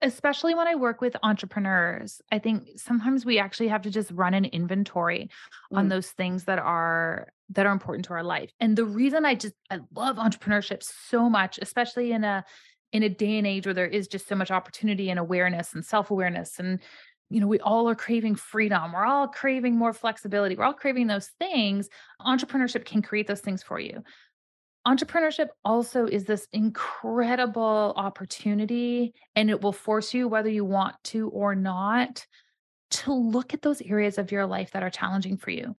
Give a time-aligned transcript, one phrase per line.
[0.00, 4.34] especially when I work with entrepreneurs, I think sometimes we actually have to just run
[4.34, 5.30] an inventory
[5.72, 5.78] mm.
[5.78, 8.50] on those things that are that are important to our life.
[8.60, 12.44] And the reason I just I love entrepreneurship so much, especially in a
[12.92, 15.84] in a day and age where there is just so much opportunity and awareness and
[15.84, 16.80] self-awareness and
[17.30, 21.06] you know we all are craving freedom we're all craving more flexibility we're all craving
[21.06, 21.88] those things
[22.22, 24.02] entrepreneurship can create those things for you
[24.88, 31.28] entrepreneurship also is this incredible opportunity and it will force you whether you want to
[31.28, 32.26] or not
[32.90, 35.76] to look at those areas of your life that are challenging for you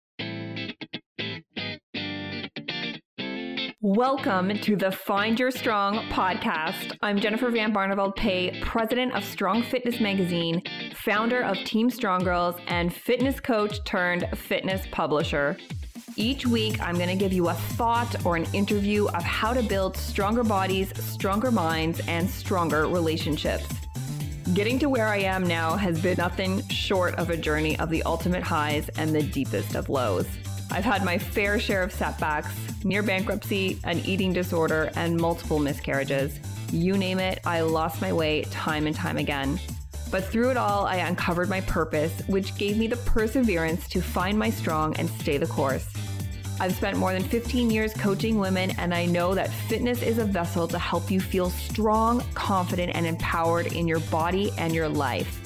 [3.82, 6.96] Welcome to the Find Your Strong podcast.
[7.00, 10.62] I'm Jennifer Van Barneveld Pay, president of Strong Fitness Magazine,
[10.94, 15.56] founder of Team Strong Girls, and fitness coach turned fitness publisher.
[16.16, 19.62] Each week, I'm going to give you a thought or an interview of how to
[19.62, 23.66] build stronger bodies, stronger minds, and stronger relationships.
[24.52, 28.02] Getting to where I am now has been nothing short of a journey of the
[28.02, 30.26] ultimate highs and the deepest of lows.
[30.72, 32.52] I've had my fair share of setbacks,
[32.84, 36.40] near bankruptcy, an eating disorder, and multiple miscarriages.
[36.72, 39.60] You name it, I lost my way time and time again.
[40.10, 44.38] But through it all, I uncovered my purpose, which gave me the perseverance to find
[44.38, 45.86] my strong and stay the course.
[46.58, 50.24] I've spent more than 15 years coaching women, and I know that fitness is a
[50.24, 55.40] vessel to help you feel strong, confident, and empowered in your body and your life.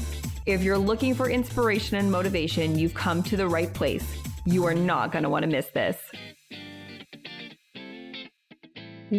[0.46, 4.04] If you're looking for inspiration and motivation, you've come to the right place.
[4.44, 5.96] You are not going to want to miss this.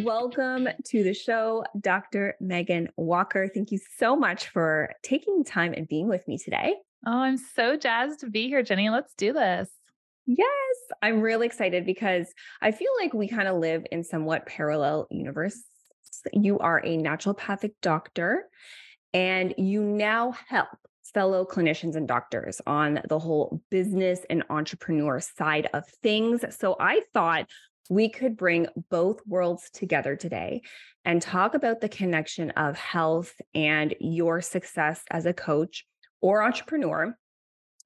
[0.03, 2.35] Welcome to the show, Dr.
[2.43, 3.47] Meghan Walker.
[3.47, 6.75] Thank you so much for taking time and being with me today.
[7.05, 8.89] Oh, I'm so jazzed to be here, Jenny.
[8.89, 9.69] Let's do this.
[10.25, 12.27] Yes, I'm really excited because
[12.61, 15.63] I feel like we kind of live in somewhat parallel universe.
[16.33, 18.49] You are a naturopathic doctor
[19.13, 20.67] and you now help
[21.13, 26.43] fellow clinicians and doctors on the whole business and entrepreneur side of things.
[26.57, 27.47] So I thought
[27.89, 30.61] we could bring both worlds together today
[31.03, 35.85] and talk about the connection of health and your success as a coach
[36.21, 37.15] or entrepreneur.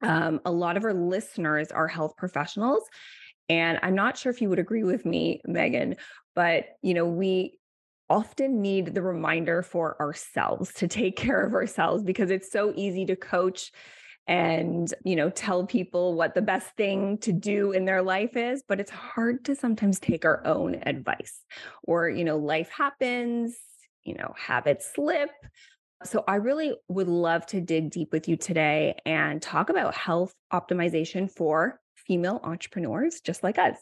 [0.01, 2.83] Um, a lot of our listeners are health professionals.
[3.49, 5.97] And I'm not sure if you would agree with me, Meghan,
[6.35, 7.59] but you know, we
[8.09, 13.05] often need the reminder for ourselves to take care of ourselves because it's so easy
[13.05, 13.71] to coach
[14.29, 18.63] and you know tell people what the best thing to do in their life is
[18.67, 21.43] but it's hard to sometimes take our own advice
[21.83, 23.57] or you know life happens
[24.03, 25.31] you know habits slip.
[26.05, 30.33] So i really would love to dig deep with you today and talk about health
[30.53, 33.77] optimization for female entrepreneurs just like us.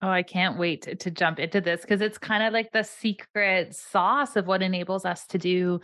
[0.00, 2.84] Oh, I can't wait to, to jump into this because it's kind of like the
[2.84, 5.80] secret sauce of what enables us to do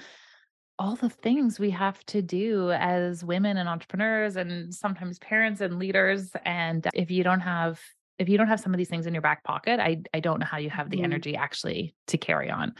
[0.79, 5.79] all the things we have to do as women and entrepreneurs and sometimes parents and
[5.79, 6.33] leaders.
[6.45, 7.81] And if you don't have
[8.19, 10.41] if you don't have some of these things in your back pocket, I I don't
[10.41, 11.05] know how you have the mm.
[11.05, 12.75] energy actually to carry on.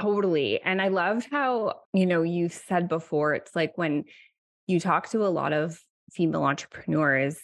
[0.00, 0.60] Totally.
[0.60, 4.04] And I loved how, you know, you said before, it's like when
[4.66, 5.80] you talk to a lot of
[6.12, 7.38] female entrepreneurs,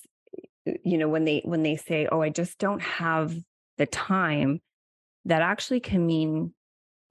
[0.67, 3.35] you know when they when they say oh i just don't have
[3.79, 4.61] the time
[5.25, 6.55] that actually can mean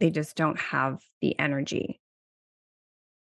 [0.03, 2.01] they just don't have the energy.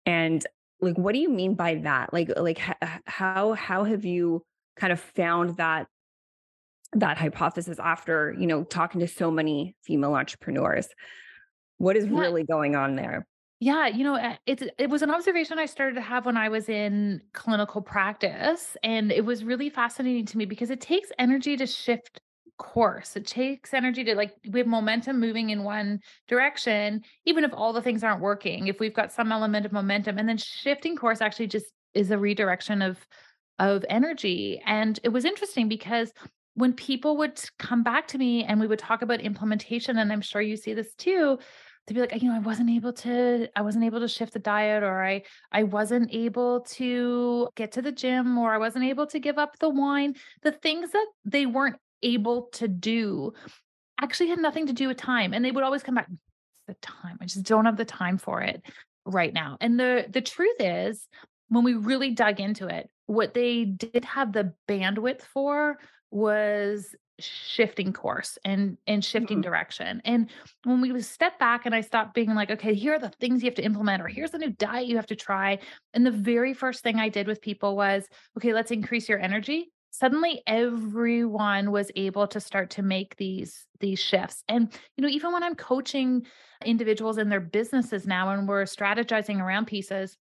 [0.04, 0.44] And
[0.81, 2.12] like what do you mean by that?
[2.12, 2.60] Like like
[3.06, 4.43] how how have you
[4.75, 5.87] kind of found that
[6.93, 10.88] that hypothesis after you know talking to so many female entrepreneurs?
[11.78, 12.19] What is yeah.
[12.19, 13.28] really going on there?
[13.60, 16.48] Yeah, you know, eh, it's it was an observation I started to have when I
[16.48, 21.56] was in clinical practice and it was really fascinating to me because it takes energy
[21.59, 22.21] to shift
[22.59, 23.17] course.
[23.17, 27.72] It takes energy to like we have momentum moving in one direction even if all
[27.72, 28.67] the things aren't working.
[28.67, 32.19] If we've got some element of momentum and then shifting course actually just is a
[32.19, 32.99] redirection of
[33.59, 34.61] of energy.
[34.66, 36.12] And it was interesting because
[36.55, 40.22] when people would come back to me and we would talk about implementation and I'm
[40.22, 41.39] sure you see this too,
[41.87, 44.39] to be like you know i wasn't able to i wasn't able to shift the
[44.39, 45.22] diet or i
[45.53, 49.59] i wasn't able to get to the gym or i wasn't able to give up
[49.59, 53.33] the wine the things that they weren't able to do
[54.01, 56.09] actually had nothing to do with time and they would always come back
[56.69, 58.63] the time i just don't have the time for it
[59.07, 59.57] right now.
[59.60, 61.09] And the the truth is
[61.48, 65.78] when we really dug into it what they did have the bandwidth for
[66.10, 69.48] was shifting course and and shifting mm-hmm.
[69.48, 70.03] direction.
[70.04, 70.28] And
[70.65, 73.47] when we step back and i stopped being like okay here are the things you
[73.47, 75.59] have to implement or here's the new diet you have to try
[75.95, 78.07] and the very first thing i did with people was
[78.37, 83.98] okay let's increase your energy suddenly everyone was able to start to make these these
[83.98, 84.45] shifts.
[84.48, 86.27] And you know even when i'm coaching
[86.65, 90.16] individuals in their businesses now and we're strategizing around pieces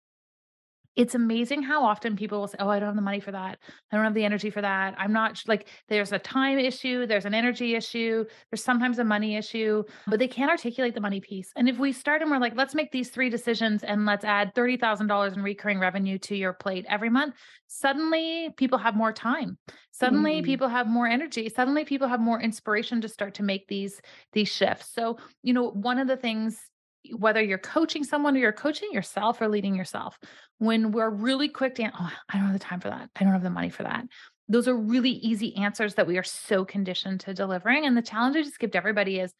[0.95, 3.59] it's amazing how often people will say, "Oh, I don't have the money for that.
[3.91, 4.93] I don't have the energy for that.
[4.97, 9.35] I'm not like there's a time issue, there's an energy issue, there's sometimes a money
[9.37, 11.51] issue, but they can't articulate the money piece.
[11.55, 14.53] And if we start and we're like, let's make these three decisions and let's add
[14.53, 17.35] $30,000 in recurring revenue to your plate every month,
[17.67, 19.57] suddenly people have more time.
[19.91, 20.45] Suddenly Mm.
[20.45, 21.49] people have more energy.
[21.49, 24.01] Suddenly people have more inspiration to start to make these
[24.33, 24.91] these shifts.
[24.93, 26.70] So, you know, one of the things
[27.17, 30.19] whether you're coaching someone or you're coaching yourself or leading yourself,
[30.59, 33.09] when we're really quick to, oh, I don't have the time for that.
[33.15, 34.05] I don't have the money for that.
[34.47, 37.85] Those are really easy answers that we are so conditioned to delivering.
[37.85, 39.33] And the challenge I just give to everybody is,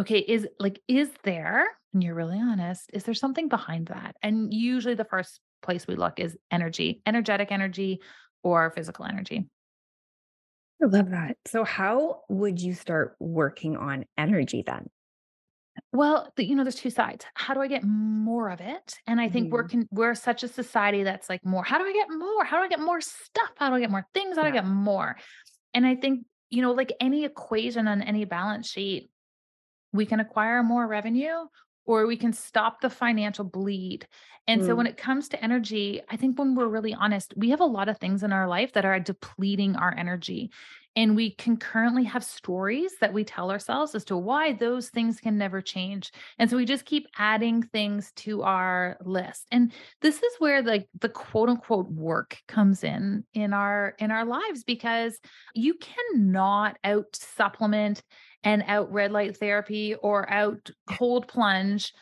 [0.00, 4.16] okay, is like, is there, and you're really honest, is there something behind that?
[4.22, 8.00] And usually the first place we look is energy, energetic energy
[8.42, 9.48] or physical energy.
[10.82, 11.36] I love that.
[11.46, 14.86] So, how would you start working on energy then?
[15.92, 17.24] Well, the, you know, there's two sides.
[17.34, 18.94] How do I get more of it?
[19.06, 19.70] And I think we're Mhm.
[19.70, 21.64] con- we're such a society that's like more.
[21.64, 22.44] How do I get more?
[22.44, 23.50] How do I get more stuff?
[23.56, 24.36] How do I get more things?
[24.36, 25.16] How do I get more?
[25.74, 29.10] And I think you know, like any equation on any balance sheet,
[29.92, 31.46] we can acquire more revenue
[31.86, 34.06] or we can stop the financial bleed.
[34.46, 37.50] And so when Mm, it comes to energy, I think when we're really honest, we
[37.50, 40.50] have a lot of things in our life that are depleting our energy.
[40.96, 45.38] And we concurrently have stories that we tell ourselves as to why those things can
[45.38, 46.10] never change.
[46.38, 49.46] And so we just keep adding things to our list.
[49.52, 54.24] And this is where like the quote unquote work comes in in our in our
[54.24, 55.18] lives because
[55.54, 58.02] you cannot out supplement
[58.44, 61.92] and out red light therapy or out cold plunge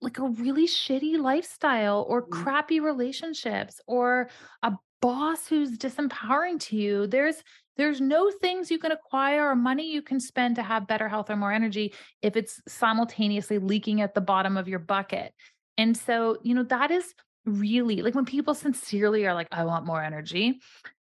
[0.00, 4.28] like a really shitty lifestyle or mm, crappy relationships or
[4.62, 7.42] a boss who's disempowering to you there's
[7.76, 11.30] there's no things you can acquire or money you can spend to have better health
[11.30, 15.32] or more energy if it's simultaneously leaking at the bottom of your bucket
[15.78, 17.14] and so you know that is
[17.46, 20.60] really like when people sincerely are like i want more energy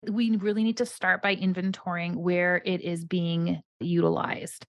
[0.09, 4.65] we really need to start by inventorying where it is being utilized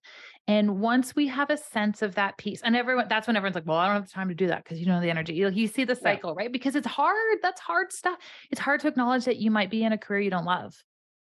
[0.50, 3.68] and once we have a sense of that piece, and everyone, that's when everyone's like,
[3.68, 5.34] well, I don't have the time to do that because you know the energy.
[5.34, 6.50] You, you see the cycle, right?
[6.50, 7.38] Because it's hard.
[7.40, 8.18] That's hard stuff.
[8.50, 10.74] It's hard to acknowledge that you might be in a career you don't love.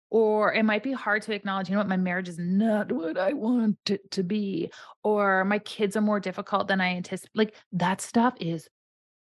[0.09, 3.17] Or it might be hard to acknowledge, you know what, my marriage is not what
[3.17, 4.71] I want it to be.
[5.03, 7.35] Or my kids are more difficult than I anticipate.
[7.35, 8.69] Like that stuff is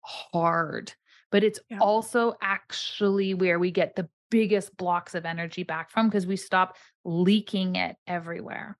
[0.01, 0.93] hard,
[1.31, 1.79] but it's Yeah.
[1.79, 6.77] also actually where we get the biggest blocks of energy back from because we stop
[7.03, 8.77] leaking it everywhere.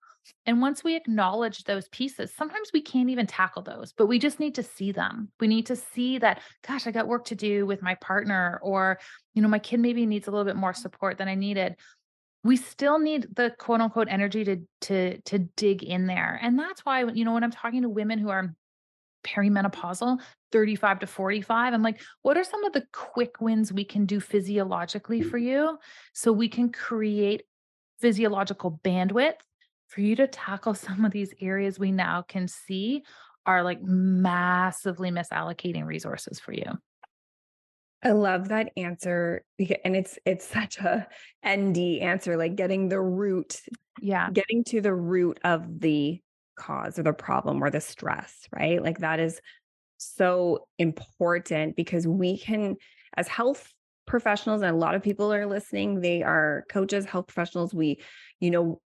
[0.48, 4.40] And once we acknowledge those pieces, sometimes we can't even tackle those, but we just
[4.40, 5.32] need to see them.
[5.40, 9.00] We need to see that, gosh, I got work to do with my partner, or,
[9.36, 11.76] you know, my kid maybe needs a little bit more support than I needed.
[12.46, 16.40] We still need the quote unquote energy to to to dig in there.
[16.42, 18.56] And that's why, you know, when I'm talking to women who are
[19.26, 20.20] perimenopausal,
[20.52, 21.74] 35 to 45.
[21.74, 25.78] I'm like, what are some of the quick wins we can do physiologically for you
[26.14, 27.44] so we can create
[28.00, 29.40] physiological bandwidth
[29.88, 33.04] for you to tackle some of these areas we now can see
[33.46, 36.66] are like massively misallocating resources for you.
[38.06, 41.08] I love that answer because, and it's it's such a
[41.44, 43.62] ND answer, like getting the root,
[44.00, 44.32] Yeah.
[44.32, 46.22] getting to the root of the
[46.58, 48.82] cause or the problem or the stress, right?
[48.82, 49.42] Like that is
[49.98, 52.78] so important because we can,
[53.18, 53.74] as health
[54.08, 57.74] professionals, and a lot of people are listening, they are coaches, health professionals.
[57.74, 58.02] We,
[58.42, 58.82] you know,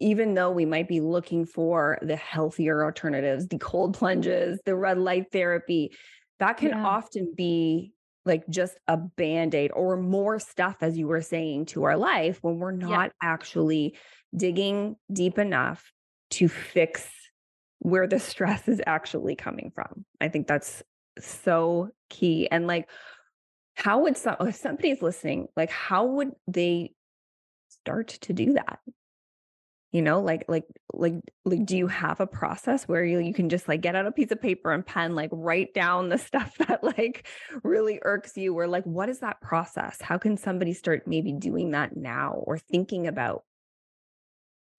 [0.00, 4.98] even though we might be looking for the healthier alternatives, the cold plunges, the red
[4.98, 5.92] light therapy,
[6.38, 6.82] that can Yeah.
[6.82, 7.92] often be
[8.24, 12.38] like just a band aid or more stuff, as you were saying, to our life
[12.42, 12.88] when we're Yeah.
[12.88, 13.96] not actually
[14.34, 15.92] digging deep enough
[16.30, 17.08] to fix
[17.80, 20.04] where the stress is actually coming from.
[20.20, 20.82] I think that's
[21.18, 22.48] so key.
[22.50, 22.88] And like,
[23.74, 26.94] how would some, if somebody's listening, like, how would they
[27.68, 28.78] start to do that?
[29.92, 33.50] You know, like like like like do you have a process where you you can
[33.50, 36.56] just like get out a piece of paper and pen, like write down the stuff
[36.66, 37.28] that like
[37.62, 40.00] really irks you or like what is that process?
[40.00, 43.44] How can somebody start maybe doing that now or thinking about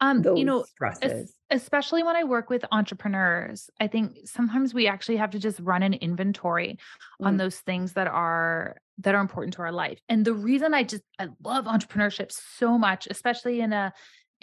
[0.01, 0.65] Um, you know,
[1.01, 1.35] es- stresses?
[1.49, 5.83] especially when I work with entrepreneurs, I think sometimes we actually have to just run
[5.83, 6.77] an inventory
[7.21, 9.99] on Mm, those things that are that are important to our life.
[10.09, 13.93] And the reason I just I love entrepreneurship so much, especially in a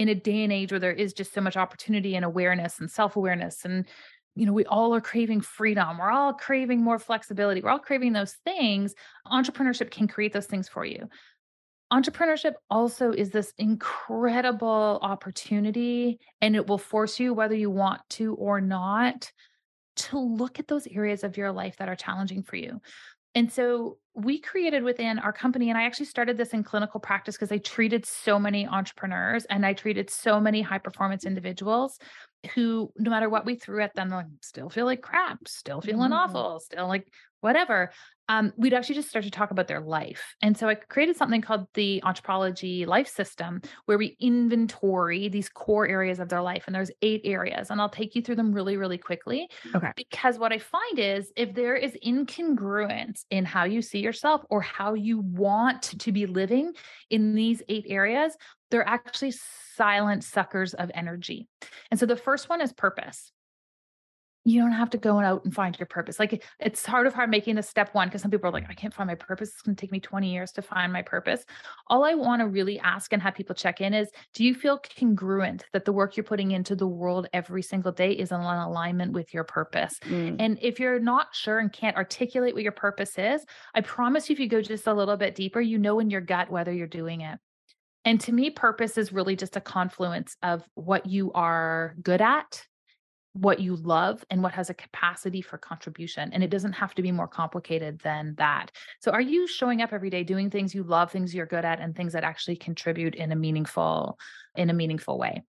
[0.01, 2.91] in a day and age where there is just so much opportunity and awareness and
[2.91, 3.87] self-awareness and
[4.37, 5.99] you know, we all are craving freedom.
[5.99, 7.61] We're all craving more flexibility.
[7.61, 8.95] We're all craving those things.
[9.27, 11.09] Entrepreneurship can create those things for you
[11.93, 18.35] Entrepreneurship also is this incredible opportunity, and it will force you, whether you want to
[18.37, 19.33] or not,
[19.97, 22.81] to look at those areas of your life that are challenging for you.
[23.35, 27.37] And so we created within our company, and I actually started this in clinical practice
[27.37, 31.29] because I treated so many entrepreneurs and I treated so many high performance mm.
[31.29, 31.99] individuals
[32.55, 36.13] who, no matter what we threw at them, like, still feel like crap, still feeling
[36.13, 36.15] Mhm.
[36.15, 37.91] awful, still like whatever
[38.29, 40.37] um, we'd actually just start to talk about their life.
[40.41, 45.89] And so I created something called the Entropology Life System, where we inventory these core
[45.89, 46.63] areas of their life.
[46.67, 49.49] And there's eight areas, and I'll take you through them really, really quickly.
[49.75, 49.93] Okay.
[49.97, 54.61] Because what I find is if there is incongruence in how you see yourself or
[54.61, 56.73] how you want to be living
[57.11, 58.37] in these eight areas,
[58.71, 59.33] they're actually
[59.77, 61.49] silent suckers of energy.
[61.91, 63.33] And so the first one is purpose
[64.45, 66.19] you don't have to go out and find your purpose.
[66.19, 68.75] Like it's hard of hard making the step one because some people are like, I
[68.75, 69.51] can't find my purpose.
[69.51, 71.45] It's going to take me 20 years to find my purpose.
[71.89, 74.81] All I want to really ask and have people check in is do you feel
[74.99, 79.13] congruent that the work you're putting into the world every single day is in alignment
[79.13, 79.99] with your purpose?
[80.05, 80.37] Mm.
[80.39, 84.33] And if you're not sure and can't articulate what your purpose is, I promise you,
[84.33, 86.87] if you go just a little bit deeper, you know in your gut whether you're
[86.87, 87.39] doing it.
[88.05, 92.65] And to me, purpose is really just a confluence of what you are good at
[93.33, 96.33] what you love and what has a capacity for contribution.
[96.33, 98.73] And it doesn't have to be more complicated than that.
[99.01, 101.81] So, are you showing up every day doing things you love, things you're good at,
[101.81, 104.19] and things that actually contribute in a meaningful,
[104.57, 105.45] in a meaningful way?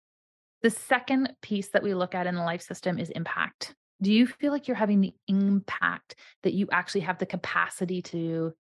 [0.61, 3.75] The second piece that we look at in the life system is impact.
[4.01, 8.53] Do you feel like you're having the impact that you actually have the capacity to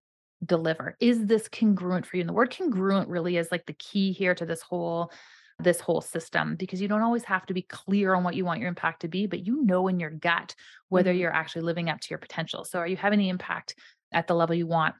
[0.45, 0.95] deliver?
[0.99, 2.21] Is this congruent for you?
[2.21, 5.11] And the word congruent really is like the key here to this whole
[5.61, 8.61] this whole system because you don't always have to be clear on what you want
[8.61, 10.55] your impact to be, but you know in your gut
[10.87, 11.13] whether Mhm.
[11.13, 12.63] you're actually living up to your potential.
[12.63, 13.75] So, are you having the impact
[14.13, 14.95] at the level you want?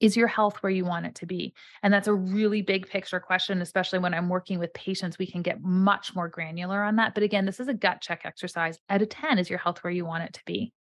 [0.00, 1.54] Is your health where you want it to be?
[1.82, 5.16] And that's a really big picture question, especially when I'm working with patients.
[5.18, 7.14] We can get much more granular on that.
[7.14, 8.78] But again, this is a gut check exercise.
[8.88, 10.72] Out of 10, is your health where you want it to be?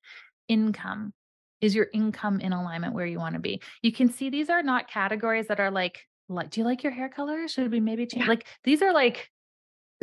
[0.48, 1.14] Income.
[1.62, 3.62] Is your income in alignment where you want to be?
[3.82, 6.94] You can see these are not categories that are like like, "Do you like your
[6.94, 7.48] hair color?
[7.48, 8.30] Should we maybe change?" Yeah.
[8.30, 9.30] Like, these are like,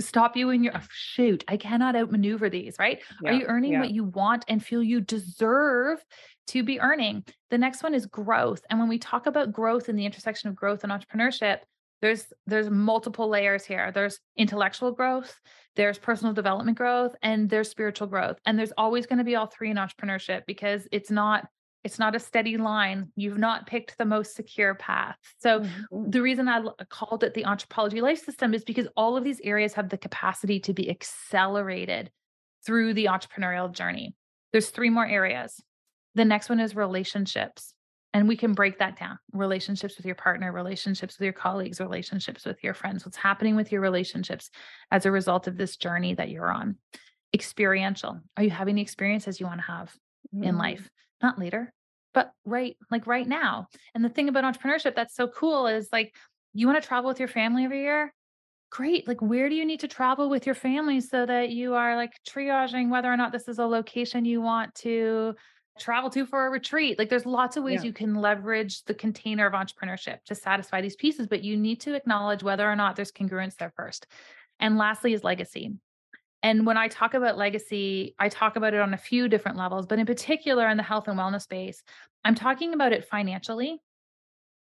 [0.00, 3.00] stop you in your oh, shoot, I cannot outmaneuver these, right?
[3.26, 3.80] Are you earning Yeah.
[3.80, 6.04] what you want and feel you deserve
[6.48, 7.24] to be earning?
[7.50, 8.62] The next one is growth.
[8.70, 11.60] And when we talk about growth and the intersection of growth and entrepreneurship,
[12.00, 13.90] there's there's multiple layers here.
[13.92, 15.40] There's intellectual growth,
[15.76, 18.38] there's personal development growth, and there's spiritual growth.
[18.46, 21.48] And there's always going to be all three in entrepreneurship because it's not
[21.84, 23.12] it's not a steady line.
[23.14, 25.16] You've not picked the most secure path.
[25.38, 26.12] So Mhm.
[26.12, 29.74] the reason I called it the Entropology life system is because all of these areas
[29.74, 32.10] have the capacity to be accelerated
[32.66, 34.14] through the entrepreneurial journey.
[34.52, 35.62] There's three more areas.
[36.16, 37.74] The next one is relationships.
[38.14, 42.46] And we can break that down relationships with your partner, relationships with your colleagues, relationships
[42.46, 43.04] with your friends.
[43.04, 44.50] What's happening with your relationships
[44.90, 46.76] as a result of this journey that you're on?
[47.34, 48.20] Experiential.
[48.36, 49.94] Are you having the experiences you want to have
[50.32, 50.58] in Mm.
[50.58, 50.90] life?
[51.22, 51.72] Not later,
[52.14, 53.68] but right, like right now.
[53.94, 56.16] And the thing about entrepreneurship that's so cool is like,
[56.54, 58.14] you want to travel with your family every year?
[58.70, 59.06] Great.
[59.06, 62.12] Like, where do you need to travel with your family so that you are like
[62.26, 65.34] triaging whether or not this is a location you want to
[65.78, 66.99] travel to for a retreat?
[66.99, 67.88] Like, there's lots of ways Yeah.
[67.88, 71.94] you can leverage the container of entrepreneurship to satisfy these pieces, but you need to
[71.94, 74.06] acknowledge whether or not there's congruence there first.
[74.61, 75.78] And lastly, is legacy.
[76.42, 79.87] And when I talk about legacy, I talk about it on a few different levels,
[79.87, 81.82] but in particular in the health and wellness space,
[82.25, 83.80] I'm talking about it financially.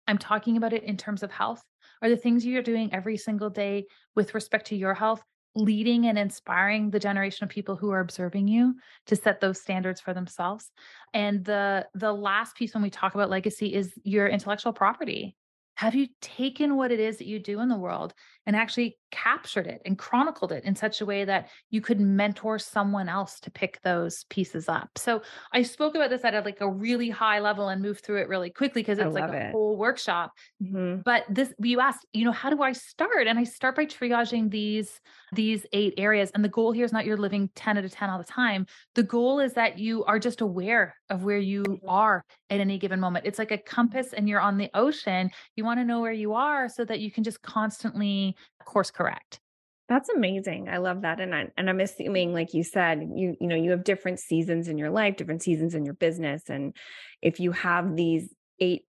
[0.07, 1.63] I'm talking about it in terms of health.
[2.01, 5.23] Are the things you're doing every single day with respect to your health
[5.59, 10.01] leading and inspiring the generation of people who are observing you to set those standards
[10.01, 10.71] for themselves?
[11.13, 15.37] And the the last piece when we talk about legacy is your intellectual property.
[15.77, 18.15] Have you taken what it is that you do in the world
[18.49, 22.59] and actually captured it and chronicled it in such a way that you could mentor
[22.59, 24.91] someone else to pick those pieces up?
[24.99, 28.23] So I spoke about this at a, like a really high level and moved through
[28.23, 29.53] it really quickly because it's like a it.
[29.53, 30.33] whole workshop.
[30.61, 31.05] Mhm.
[31.05, 33.27] But this you asked, you know, how do I start?
[33.29, 35.01] And I start by triaging these
[35.33, 36.31] these eight areas.
[36.33, 38.67] And the goal here is not you're living 10 out of 10 all the time.
[38.95, 41.89] The goal is that you are just aware of where you Mhm.
[41.89, 43.27] are at any given moment.
[43.27, 45.31] It's like a compass and you're on the ocean.
[45.57, 49.41] You want to know where you are so that you can just constantly course correct.
[49.89, 50.69] That's amazing.
[50.69, 51.19] I love that.
[51.19, 54.69] And I, and I'm assuming, like you said, you you know you have different seasons
[54.69, 56.75] in your life, different seasons in your business, and
[57.23, 58.29] if you have these
[58.61, 58.85] eight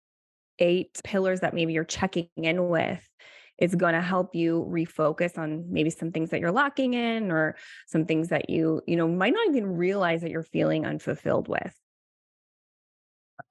[0.59, 3.07] eight pillars that maybe you're checking in with,
[3.57, 7.55] it's going to help you refocus on maybe some things that you're lacking in, or
[7.87, 11.73] some things that you you know might not even realize that you're feeling unfulfilled with.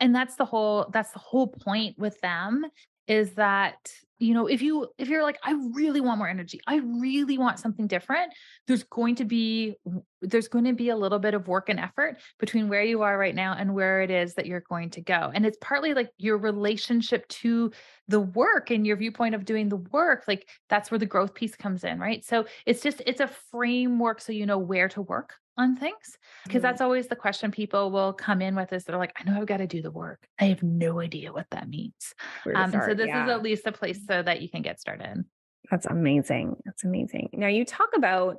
[0.00, 2.67] And that's the whole that's the whole point with them
[3.09, 6.61] is that you know if you if you're like i really want more energy.
[6.67, 8.33] I really want something different
[8.67, 9.77] there's going to be
[10.21, 13.17] there's going to be a little bit of work and effort between where you are
[13.17, 15.31] right now and where it is that you're going to go.
[15.33, 17.71] And it's partly like your relationship to
[18.09, 21.55] the work and your viewpoint of doing the work like that's where the growth piece
[21.55, 22.25] comes in right?
[22.25, 26.59] So it's just it's a framework so you know where to work on things because
[26.59, 26.62] mm-hmm.
[26.62, 29.47] that's always the question people will come in with is they're like i know i've
[29.47, 32.15] got to do the work i have no idea what that means
[32.55, 33.25] um, so this yeah.
[33.25, 35.25] is at least a place so that you can get started
[35.71, 38.37] that's amazing that's amazing now you talk about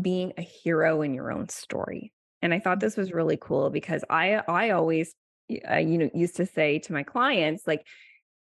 [0.00, 4.04] being a hero in your own story and i thought this was really cool because
[4.08, 5.14] i i always
[5.70, 7.84] uh, you know used to say to my clients like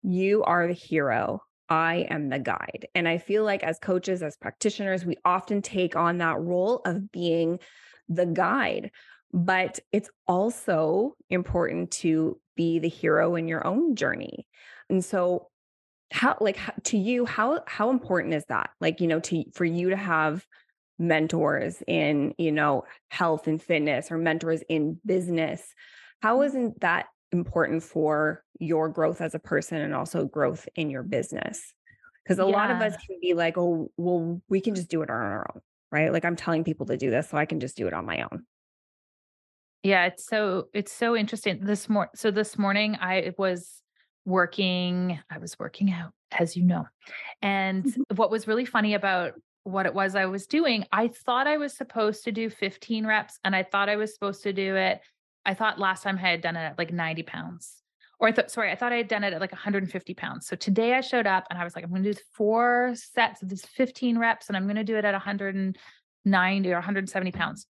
[0.01, 2.88] you are the hero I am the guide.
[2.94, 7.12] And I feel like as coaches, as practitioners, we often take on that role of
[7.12, 7.60] being
[8.09, 8.91] the guide.
[9.33, 14.47] But it's also important to be the hero in your own journey.
[14.89, 15.50] And so
[16.12, 19.89] how like to you how how important is that like you know to for you
[19.89, 20.45] to have
[21.00, 25.62] mentors in you know health and fitness or mentors in business
[26.21, 26.47] how mm-hmm.
[26.47, 31.74] isn't that important for your growth as a person and also growth in your business
[32.24, 32.55] because a yeah.
[32.55, 35.51] lot of us can be like oh well we can just do it on our
[35.53, 35.62] own
[35.92, 36.12] right?
[36.12, 38.22] Like I'm telling people to do this so I can just do it on my
[38.22, 38.46] own.
[39.84, 41.60] Yeah, it's so it's so interesting.
[41.63, 43.82] This morning so this morning I was
[44.25, 46.86] working I was working out as you know.
[47.42, 48.15] And mm-hmm.
[48.15, 51.75] what was really funny about what it was I was doing, I thought I was
[51.75, 55.01] supposed to do 15 reps and I thought I was supposed to do it.
[55.46, 57.82] I thought last time I had done it at like 90 pounds.
[58.19, 60.48] Or I thought, sorry, I thought I had done it at like 150 pounds.
[60.48, 63.41] So today I showed up and I was like, I'm going to do four sets
[63.41, 67.67] of these 15 reps and I'm going to do it at 190 or 170 pounds.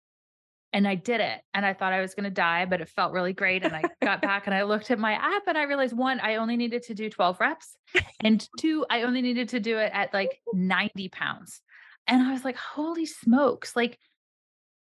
[0.74, 1.40] And I did it.
[1.54, 3.64] And I thought I was going to die, but it felt really great.
[3.64, 6.38] And I got back and I looked at my app and I realized one, I
[6.38, 7.78] only needed to do 12 reps.
[8.20, 11.62] And two, I only needed to do it at like 90 pounds.
[12.08, 13.76] And I was like, holy smokes.
[13.76, 13.98] Like,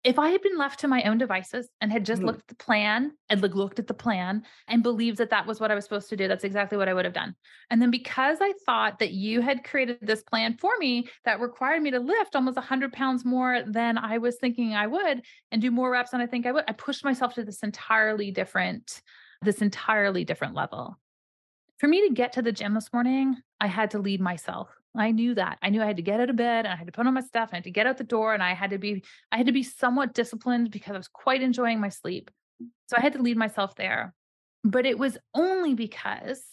[0.06, 2.28] if I had been left to my own devices and had just mm.
[2.28, 5.60] looked at the plan and like looked at the plan and believed that that was
[5.60, 7.36] what I was supposed to do, that's exactly what I would have done.
[7.72, 11.82] And then because I thought that you had created this plan for me that required
[11.82, 15.72] me to lift almost 100 pounds more than I was thinking I would and do
[15.72, 19.02] more reps than I think I would, I pushed myself to this entirely different,
[19.42, 21.00] this entirely different level.
[21.80, 24.70] For me to get to the gym this morning, I had to lead myself.
[24.98, 25.58] I knew that.
[25.62, 27.14] I knew I had to get out of bed and I had to put on
[27.14, 29.04] my stuff and I had to get out the door and I had to be
[29.32, 32.32] I had to be somewhat disciplined because I was quite enjoying my sleep.
[32.88, 34.14] So I had to lead myself there.
[34.64, 36.44] But it was only because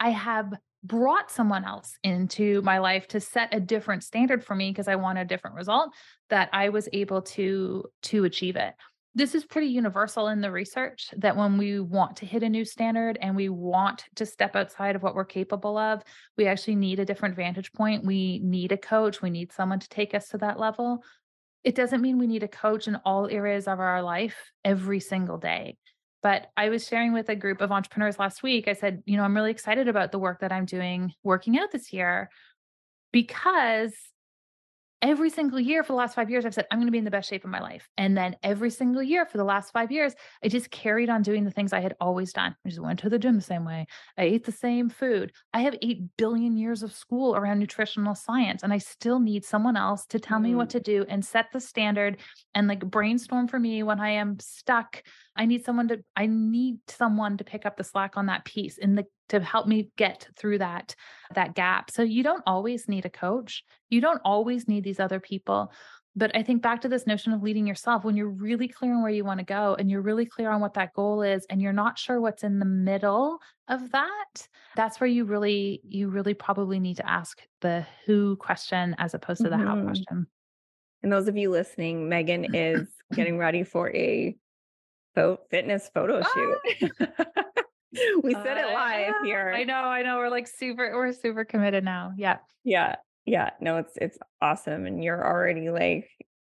[0.00, 0.52] I have
[0.84, 4.96] brought someone else into my life to set a different standard for me because I
[4.96, 5.94] want a different result
[6.28, 8.74] that I was able to to achieve it
[9.14, 12.64] this is pretty universal in the research that when we want to hit a new
[12.64, 16.02] standard and we want to step outside of what we're capable of,
[16.38, 18.06] we actually need a different vantage point.
[18.06, 21.04] We need a coach, we need someone to take us to that level.
[21.62, 25.36] It doesn't mean we need a coach in all areas of our life every single
[25.36, 25.76] day.
[26.22, 28.66] But I was sharing with a group of entrepreneurs last week.
[28.66, 31.70] I said, you know, I'm really excited about the work that I'm doing working out
[31.70, 32.30] this year
[33.12, 33.92] because
[35.02, 37.04] every single year for the last five years, I've said, I'm going to be in
[37.04, 37.88] the best shape of my life.
[37.98, 41.44] And then every single year for the last five years, I just carried on doing
[41.44, 42.54] the things I had always done.
[42.64, 43.86] I just went to the gym the same way.
[44.16, 45.32] I ate the same food.
[45.52, 49.76] I have 8 billion years of school around nutritional science, and I still need someone
[49.76, 50.44] else to tell mm.
[50.44, 50.72] me what mm.
[50.72, 52.18] to do and set the standard
[52.54, 55.02] and like brainstorm for me when I am stuck.
[55.36, 58.78] I need someone to, I need someone to pick up the slack on that piece.
[58.78, 60.94] And the to help me get through that
[61.34, 61.90] that gap.
[61.90, 63.64] So you don't always need a coach.
[63.88, 65.72] You don't always need these other people.
[66.14, 69.00] But I think back to this notion of leading yourself when you're really clear on
[69.00, 71.62] where you want to go and you're really clear on what that goal is and
[71.62, 76.34] you're not sure what's in the middle of that, that's where you really you really
[76.34, 79.66] probably need to ask the who question as opposed to the mm-hmm.
[79.66, 80.26] how question.
[81.02, 84.36] And those of you listening, Meghan is getting ready for a
[85.50, 86.58] fitness photo shoot.
[87.00, 87.06] Ah!
[88.22, 89.52] we said uh, it live here.
[89.54, 90.18] I know, I know.
[90.18, 92.12] We're like super, we're super committed now.
[92.16, 92.38] Yeah.
[92.64, 92.96] Yeah.
[93.26, 93.50] Yeah.
[93.60, 94.86] No, it's it's awesome.
[94.86, 96.08] And you're already like,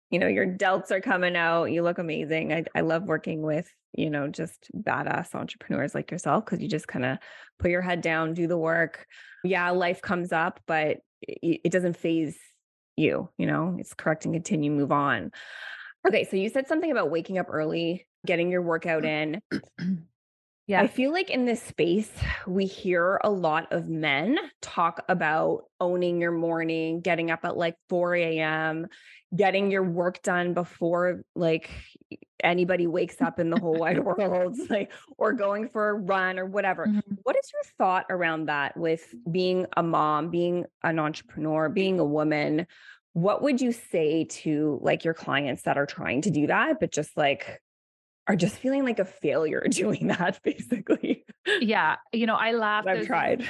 [0.09, 1.65] you know, your delts are coming out.
[1.65, 2.53] You look amazing.
[2.53, 6.87] I, I love working with, you know, just badass entrepreneurs like yourself because you just
[6.87, 7.17] kind of
[7.59, 9.05] put your head down, do the work.
[9.43, 12.37] Yeah, life comes up, but it, it doesn't phase
[12.95, 15.31] you, you know, it's correct and continue, move on.
[16.07, 16.23] Okay.
[16.23, 19.41] So you said something about waking up early, getting your workout in.
[20.67, 20.81] Yeah.
[20.81, 22.11] I feel like in this space,
[22.45, 27.75] we hear a lot of men talk about owning your morning, getting up at like
[27.87, 28.87] 4 a.m.,
[29.33, 31.69] getting your work done before like
[32.43, 36.45] anybody wakes up in the whole wide world, like or going for a run or
[36.45, 36.85] whatever.
[36.85, 37.01] Mhm.
[37.23, 42.05] What is your thought around that with being a mom, being an entrepreneur, being a
[42.05, 42.67] woman?
[43.13, 46.91] What would you say to like your clients that are trying to do that, but
[46.91, 47.61] just like
[48.27, 51.25] are just feeling like a failure doing that, basically?
[51.59, 51.95] Yeah.
[52.11, 52.85] You know, I laugh.
[52.85, 53.47] I've there's- tried.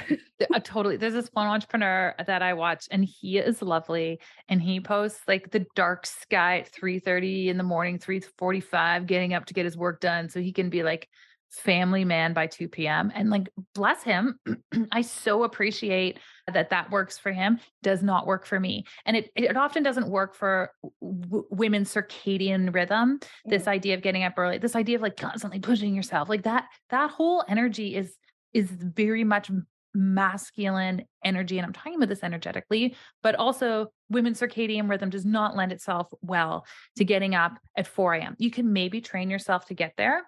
[0.54, 0.96] uh, totally.
[0.96, 5.50] There's this one entrepreneur that I watch and he is lovely and he posts like
[5.50, 10.00] the dark sky at 3:30 in the morning, 3:45 getting up to get his work
[10.00, 11.08] done so he can be like
[11.50, 13.10] family man by 2 p.m.
[13.14, 14.38] and like bless him.
[14.92, 16.18] I so appreciate
[16.52, 18.84] that that works for him does not work for me.
[19.04, 24.24] And it it often doesn't work for w- women's circadian rhythm this idea of getting
[24.24, 28.14] up early this idea of like constantly pushing yourself like that that whole energy is
[28.52, 29.50] is very much
[29.94, 35.56] masculine energy and i'm talking about this energetically but also women's circadian rhythm does not
[35.56, 36.64] lend itself well
[36.96, 40.22] to getting up at 4 a.m you can maybe train yourself to get there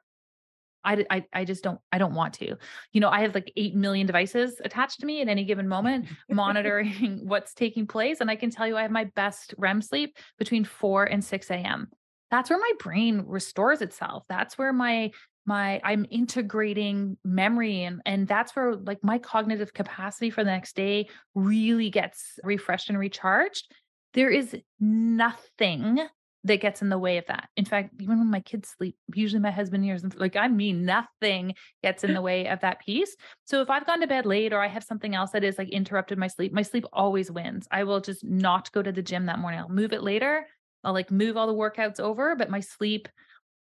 [0.85, 2.57] I, I, I just don't I don't want to.
[2.93, 6.07] You know, I have like 8 million devices attached to me at any given moment
[6.31, 8.21] monitoring what's taking place.
[8.21, 11.51] And I can tell you I have my best REM sleep between 4 and 6
[11.51, 11.89] a.m.
[12.31, 14.25] That's where my brain restores itself.
[14.29, 15.11] That's where my
[15.47, 20.77] my I'm integrating memory and and that's where like my cognitive capacity for the next
[20.77, 23.73] day really gets refreshed and recharged.
[24.13, 26.01] There is nothing
[26.45, 27.49] that gets in the way of that.
[27.57, 30.85] In fact, even when my kids sleep, usually my husband hears them like I mean
[30.85, 33.15] nothing gets in the way of that piece.
[33.45, 35.69] So if I've gone to bed late or I have something else that is like
[35.69, 37.69] interrupted my sleep, my sleep always wins.
[37.71, 39.61] I will just not go to the gym that morning.
[39.61, 40.47] I'll move it later.
[40.83, 43.09] I'll like move all the workouts over, but my sleep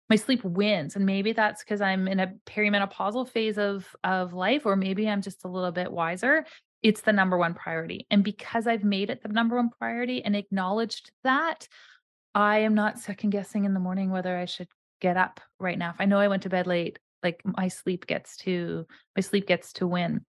[0.08, 4.66] my sleep wins and maybe that's because i'm in a perimenopausal phase of of life
[4.66, 6.44] or maybe i'm just a little bit wiser
[6.82, 10.34] it's the number one priority and because i've made it the number one priority and
[10.34, 11.68] acknowledged that
[12.34, 14.68] i am not second guessing in the morning whether i should
[15.00, 18.06] get up right now if i know i went to bed late like my sleep
[18.06, 20.24] gets to my sleep gets to win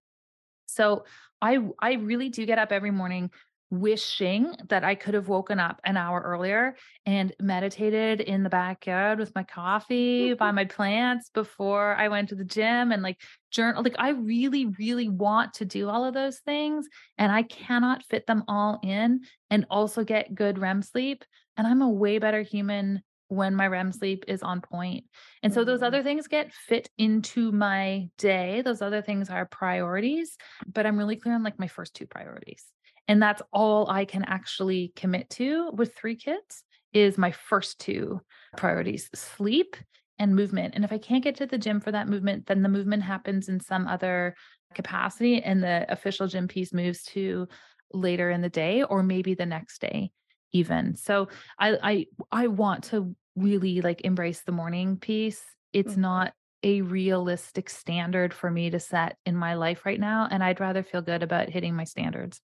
[0.65, 1.05] so
[1.41, 3.29] i i really do get up every morning
[3.71, 9.17] wishing that I could have woken up an hour earlier and meditated in the backyard
[9.17, 9.59] with my mm-hmm.
[9.59, 13.17] coffee by my plants before I went to the gym and like
[13.49, 13.81] journal.
[13.81, 16.87] Like, I really, really want to do all of those things,
[17.17, 21.23] and I cannot fit them all in and also get good REM sleep.
[21.61, 25.05] And I'm a way better human when my REM sleep is on point.
[25.43, 25.83] And so those Mhm.
[25.83, 28.63] other things get fit into my day.
[28.63, 32.65] Those other things are priorities, but I'm really clear on like my first two priorities.
[33.07, 38.21] And that's all I can actually commit to with three kids is my first two
[38.57, 39.75] priorities, sleep
[40.17, 40.73] and movement.
[40.73, 43.49] And if I can't get to the gym for that movement, then the movement happens
[43.49, 44.35] in some other
[44.73, 47.47] capacity and the official gym piece moves to
[47.93, 50.11] later in the day or maybe the next day
[50.53, 50.95] even.
[50.95, 55.43] So I I I want to really like embrace the morning piece.
[55.73, 56.01] It's Mhm.
[56.01, 56.33] not
[56.63, 60.83] a realistic standard for me to set in my life right now and I'd rather
[60.83, 62.39] feel good about hitting my standards.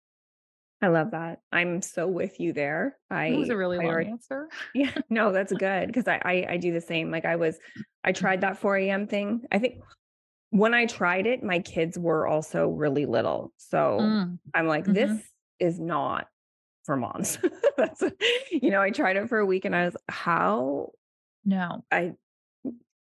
[0.82, 1.40] I love that.
[1.52, 2.98] I'm so with you there.
[3.10, 4.48] I That was a really long prior- answer.
[4.74, 7.10] Yeah, no, that's good because I, I I do the same.
[7.12, 7.60] Like I was,
[8.04, 9.08] I tried that 4 a.m.
[9.08, 9.42] thing.
[9.52, 9.82] I think
[10.52, 13.54] when I tried it, my kids were also really little.
[13.58, 14.94] So Mm, I'm like, Mhm.
[14.96, 16.28] this is not
[16.88, 17.38] for moms.
[17.78, 18.04] that's
[18.52, 20.94] you know, I tried it for a week and I was how
[21.46, 21.86] no.
[21.92, 22.14] I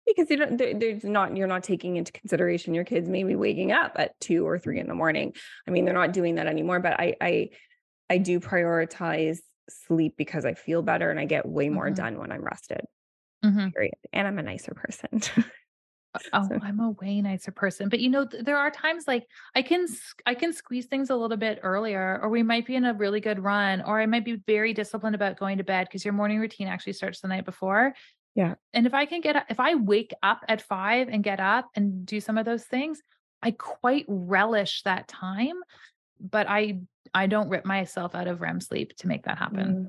[0.08, 3.72] because you don't there, there's not you're not taking into consideration your kids maybe waking
[3.72, 5.34] up at two or three in the morning.
[5.68, 7.50] I mean, they're not doing that anymore, but I I
[8.10, 11.96] I do prioritize sleep because I feel better and I get way more Mhm.
[11.96, 12.82] done when I'm rested.
[13.44, 13.74] Mhm.
[13.74, 13.96] Period.
[14.14, 15.22] And I'm a nicer person.
[16.32, 17.90] Oh, So- I'm a way nicer person.
[17.90, 19.88] But you know, th- there are times like I can
[20.26, 23.20] I can squeeze things a little bit earlier, or we might be in a really
[23.20, 26.40] good run, or I might be very disciplined about going to bed because your morning
[26.40, 27.94] routine actually starts the night before.
[28.36, 28.56] Yeah.
[28.74, 32.06] And if I can get if I wake up at five and get up and
[32.06, 33.02] do some of those things,
[33.42, 35.56] I quite relish that time.
[36.20, 36.82] But I
[37.14, 39.68] I don't rip myself out of REM sleep to make that happen.
[39.68, 39.88] Mm.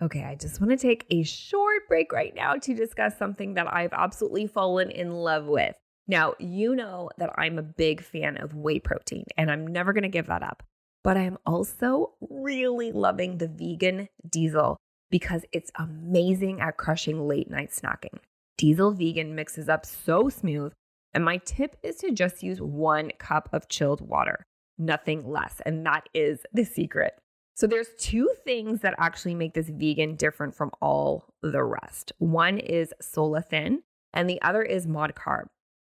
[0.00, 3.72] Okay, I just want to take a short break right now to discuss something that
[3.72, 5.74] I've absolutely fallen in love with.
[6.06, 10.04] Now, you know that I'm a big fan of whey protein, and I'm never going
[10.04, 10.62] to give that up.
[11.02, 14.76] But I'm also really loving the vegan diesel
[15.10, 18.20] because it's amazing at crushing late night snacking.
[18.56, 20.72] Diesel vegan mixes up so smooth,
[21.12, 24.44] and my tip is to just use one cup of chilled water,
[24.78, 25.60] nothing less.
[25.66, 27.14] And that is the secret.
[27.58, 32.12] So there's two things that actually make this vegan different from all the rest.
[32.18, 33.78] One is Solathin
[34.14, 35.46] and the other is Mod Carb.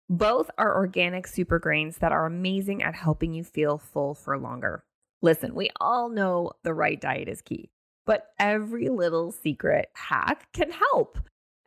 [0.09, 4.83] Both are organic super grains that are amazing at helping you feel full for longer.
[5.21, 7.69] Listen, we all know the right diet is key,
[8.05, 11.17] but every little secret hack can help.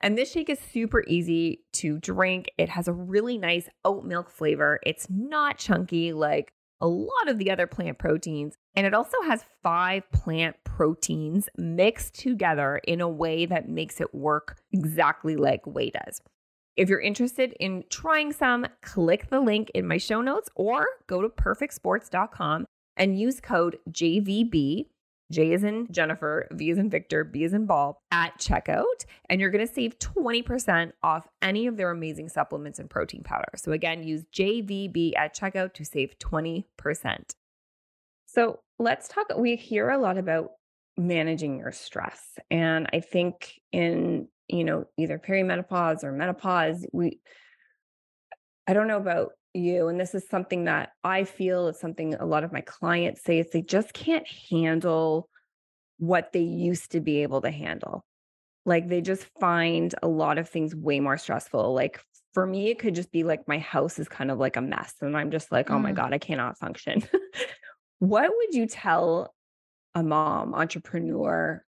[0.03, 2.51] And this shake is super easy to drink.
[2.59, 4.79] It has a really nice oat milk flavor.
[4.85, 8.57] It's not chunky like a lot of the other plant proteins.
[8.75, 14.15] And it also has five plant proteins mixed together in a way that makes it
[14.15, 16.21] work exactly like whey does.
[16.77, 21.23] If you're interested in trying some, click the link in my show notes or go
[21.23, 24.87] to perfectsports.com and use code JVB.
[25.33, 29.05] J is in Jennifer, V is in Victor, B is in ball at checkout.
[29.29, 33.49] And you're going to save 20% off any of their amazing supplements and protein powder.
[33.57, 36.65] So again, use JVB at checkout to save 20%.
[38.27, 39.27] So let's talk.
[39.37, 40.51] We hear a lot about
[40.97, 42.39] managing your stress.
[42.51, 47.21] And I think in, you know, either perimenopause or menopause, we,
[48.67, 52.25] I don't know about you and this is something that i feel is something a
[52.25, 55.29] lot of my clients say is they just can't handle
[55.99, 58.05] what they used to be able to handle.
[58.65, 61.73] Like they just find a lot of things way more stressful.
[61.73, 62.01] Like
[62.35, 64.93] for me it could just be like my house is kind of like a mess
[65.01, 65.97] and i'm just like oh my mm.
[65.97, 67.03] god i cannot function.
[67.99, 69.35] What would you tell
[69.95, 71.65] a mom entrepreneur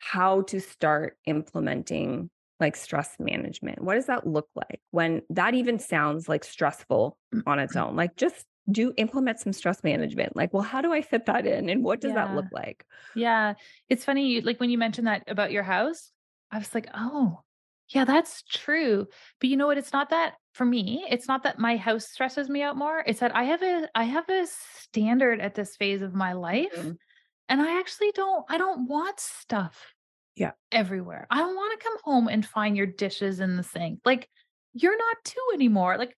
[0.00, 3.82] how to start implementing like stress management?
[3.82, 7.16] What does that look like when that even sounds like stressful
[7.46, 7.90] on its mm-hmm.
[7.90, 7.96] own?
[7.96, 10.36] Like just do implement some stress management.
[10.36, 11.70] Like, well, how do I fit that in?
[11.70, 12.26] And what does yeah.
[12.26, 12.84] that look like?
[13.14, 13.54] Yeah.
[13.88, 16.10] It's funny, like when you mentioned that about your house,
[16.50, 17.40] I was like, oh,
[17.88, 19.06] yeah, that's true.
[19.40, 19.78] But you know what?
[19.78, 23.02] It's not that for me, it's not that my house stresses me out more.
[23.06, 24.46] It's that I have a I have a
[24.82, 26.74] standard at this phase of my life.
[26.76, 26.92] Mm-hmm.
[27.48, 29.94] And I actually don't I don't want stuff
[30.38, 30.52] yeah.
[30.72, 31.26] Everywhere.
[31.30, 34.00] I don't want to come home and find your dishes in the sink.
[34.04, 34.28] Like,
[34.74, 35.98] you're not two anymore.
[35.98, 36.16] Like,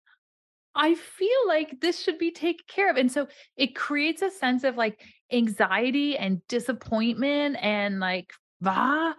[0.74, 2.96] I feel like this should be taken care of.
[2.96, 5.00] And so it creates a sense of like
[5.32, 8.30] anxiety and disappointment and like,
[8.64, 9.14] ah,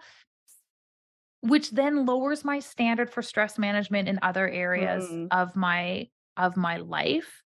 [1.42, 5.28] which then lowers my standard for stress management in other areas mm.
[5.30, 7.42] of my of my life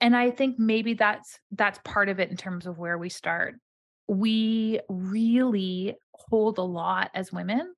[0.00, 3.54] and i think maybe that's that's part of it in terms of where we start
[4.08, 7.74] we really hold a lot as women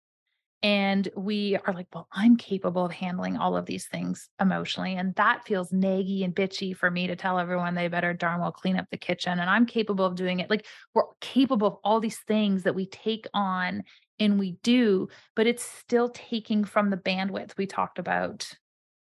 [0.62, 5.14] and we are like well i'm capable of handling all of these things emotionally and
[5.14, 8.76] that feels naggy and bitchy for me to tell everyone they better darn well clean
[8.76, 10.50] up the kitchen and i'm capable of doing it.
[10.50, 13.82] Like we're capable of all these things that we take on
[14.18, 18.52] and we do but it's still taking from the bandwidth we talked about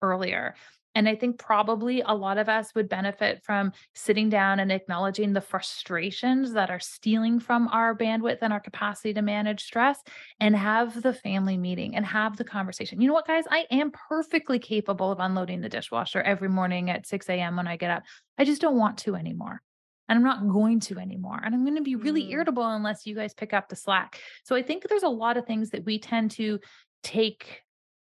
[0.02, 0.56] earlier
[0.94, 5.34] and I think probably a lot of us would benefit from sitting down and acknowledging
[5.34, 10.00] the frustrations that are stealing from our bandwidth and our capacity to manage stress
[10.40, 13.00] and have the family meeting and have the conversation.
[13.00, 13.46] You know what, guys?
[13.50, 17.56] I am perfectly capable of unloading the dishwasher every morning at 6 a.m.
[17.56, 18.04] when I get up.
[18.38, 19.62] I just don't want to anymore.
[20.10, 21.40] And I'm not going to anymore.
[21.42, 22.32] And I'm going to be really mm.
[22.32, 24.20] irritable unless you guys pick up the slack.
[24.44, 26.60] So I think there's a lot of things that we tend to
[27.02, 27.62] take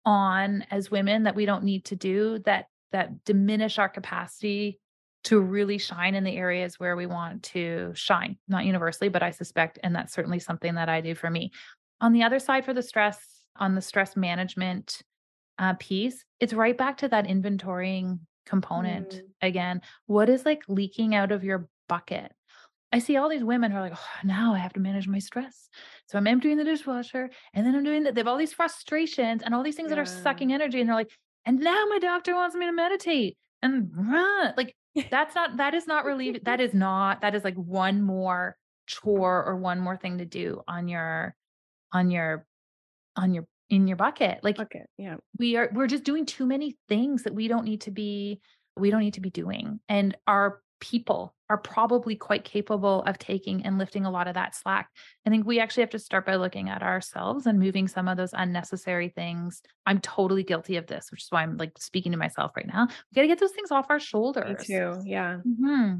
[0.04, 4.80] on as women that we don't need to do that that diminish our capacity
[5.22, 9.30] to really shine in the areas where we want to shine not universally but i
[9.30, 11.50] suspect and that's certainly something that i do for me.
[12.00, 13.20] On the other side for the stress
[13.56, 15.02] on the stress management
[15.58, 18.18] uh, piece it's right back to that inventorying
[18.50, 19.22] component mm.
[19.42, 19.80] again.
[20.06, 22.32] What is like leaking out of your bucket
[22.92, 25.20] I see all these women who are like, oh, now I have to manage my
[25.20, 25.68] stress.
[26.06, 28.14] So I'm emptying the dishwasher and then I'm doing that.
[28.14, 29.96] They have all these frustrations and all these things yeah.
[29.96, 30.80] that are sucking energy.
[30.80, 31.10] And they're like,
[31.46, 34.54] and now my doctor wants me to meditate and run.
[34.56, 34.74] Like
[35.10, 36.40] that's not, that is not relieving.
[36.44, 40.62] That is not, that is like one more chore or one more thing to do
[40.66, 41.36] on your,
[41.92, 42.44] on your,
[43.14, 44.40] on your, in your bucket.
[44.42, 47.82] Like, okay, yeah, we are, we're just doing too many things that we don't need
[47.82, 48.40] to be,
[48.76, 49.78] we don't need to be doing.
[49.88, 54.54] And our people are probably quite capable of taking and lifting a lot of that
[54.54, 54.88] slack.
[55.26, 58.16] I think we actually have to start by looking at ourselves and moving some of
[58.16, 59.62] those unnecessary things.
[59.86, 62.86] I'm totally guilty of this, which is why I'm like speaking to myself right now.
[62.86, 64.60] We got to get those things off our shoulders.
[64.60, 65.02] Me too.
[65.04, 65.38] Yeah.
[65.46, 65.96] Mm-hmm.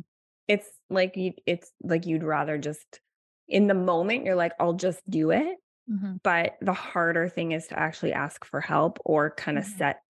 [0.49, 3.01] It's like you, it's like you'd rather just
[3.49, 5.57] in the moment, you're like, I'll just do it.
[5.91, 6.15] Mm-hmm.
[6.23, 9.79] But the harder thing is to actually ask for help or kind of mm-hmm.
[9.79, 10.03] set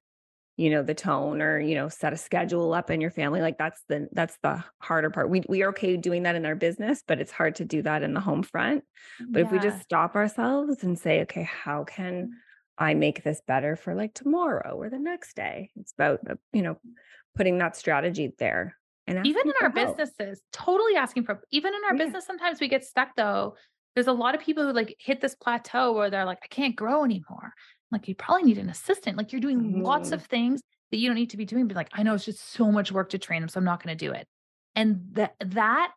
[0.60, 3.56] you know the tone or you know set a schedule up in your family like
[3.56, 7.02] that's the that's the harder part we we are okay doing that in our business
[7.06, 8.84] but it's hard to do that in the home front
[9.30, 9.46] but yeah.
[9.46, 12.32] if we just stop ourselves and say okay how can
[12.76, 16.60] i make this better for like tomorrow or the next day it's about uh, you
[16.60, 16.76] know
[17.34, 19.96] putting that strategy there and even in our help.
[19.96, 22.04] businesses totally asking for even in our yeah.
[22.04, 23.54] business sometimes we get stuck though
[23.94, 26.76] there's a lot of people who like hit this plateau where they're like i can't
[26.76, 27.52] grow anymore
[27.92, 29.16] like you probably need an assistant.
[29.16, 29.82] Like you're doing mm-hmm.
[29.82, 31.66] lots of things that you don't need to be doing.
[31.66, 33.82] But like, I know it's just so much work to train them, so I'm not
[33.82, 34.26] going to do it.
[34.76, 35.92] And that that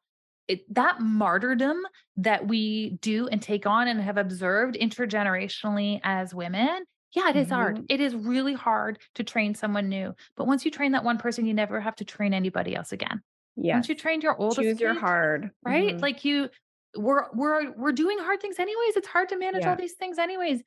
[0.47, 1.77] it, that martyrdom
[2.17, 6.83] that we do and take on and have observed intergenerationally as women
[7.15, 7.77] yeah, it is hard.
[7.77, 7.85] Mhm.
[7.89, 10.15] It is really hard to train someone new.
[10.35, 13.21] But once you train that one person, you never have to train anybody else again.
[13.55, 15.51] Yeah once you trained your oldest Choose your kid, hard.
[15.63, 15.95] right?
[15.95, 16.01] Mhm.
[16.01, 16.49] Like you
[16.97, 18.95] we're we're we're doing hard things anyways.
[18.97, 20.61] It's hard to manage all these things anyways.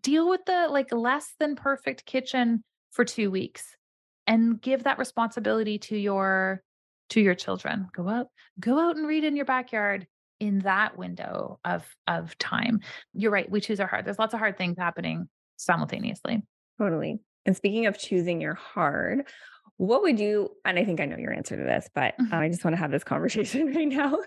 [0.00, 3.76] Deal with the like less than perfect kitchen for 2 weeks
[4.26, 6.62] and give that responsibility to your
[7.10, 7.88] to your children.
[7.94, 8.28] Go out
[8.60, 10.06] go out and read in your backyard
[10.40, 12.80] in that window of of time.
[13.12, 13.50] You're right.
[13.50, 14.04] We choose our hard.
[14.06, 16.42] There's lots of hard things happening simultaneously.
[16.78, 17.20] Totally.
[17.46, 19.28] And speaking of choosing your hard,
[19.76, 22.32] what would you, and I think I know your answer to this, but Mhm.
[22.32, 24.18] uh, I just want to have this conversation right now.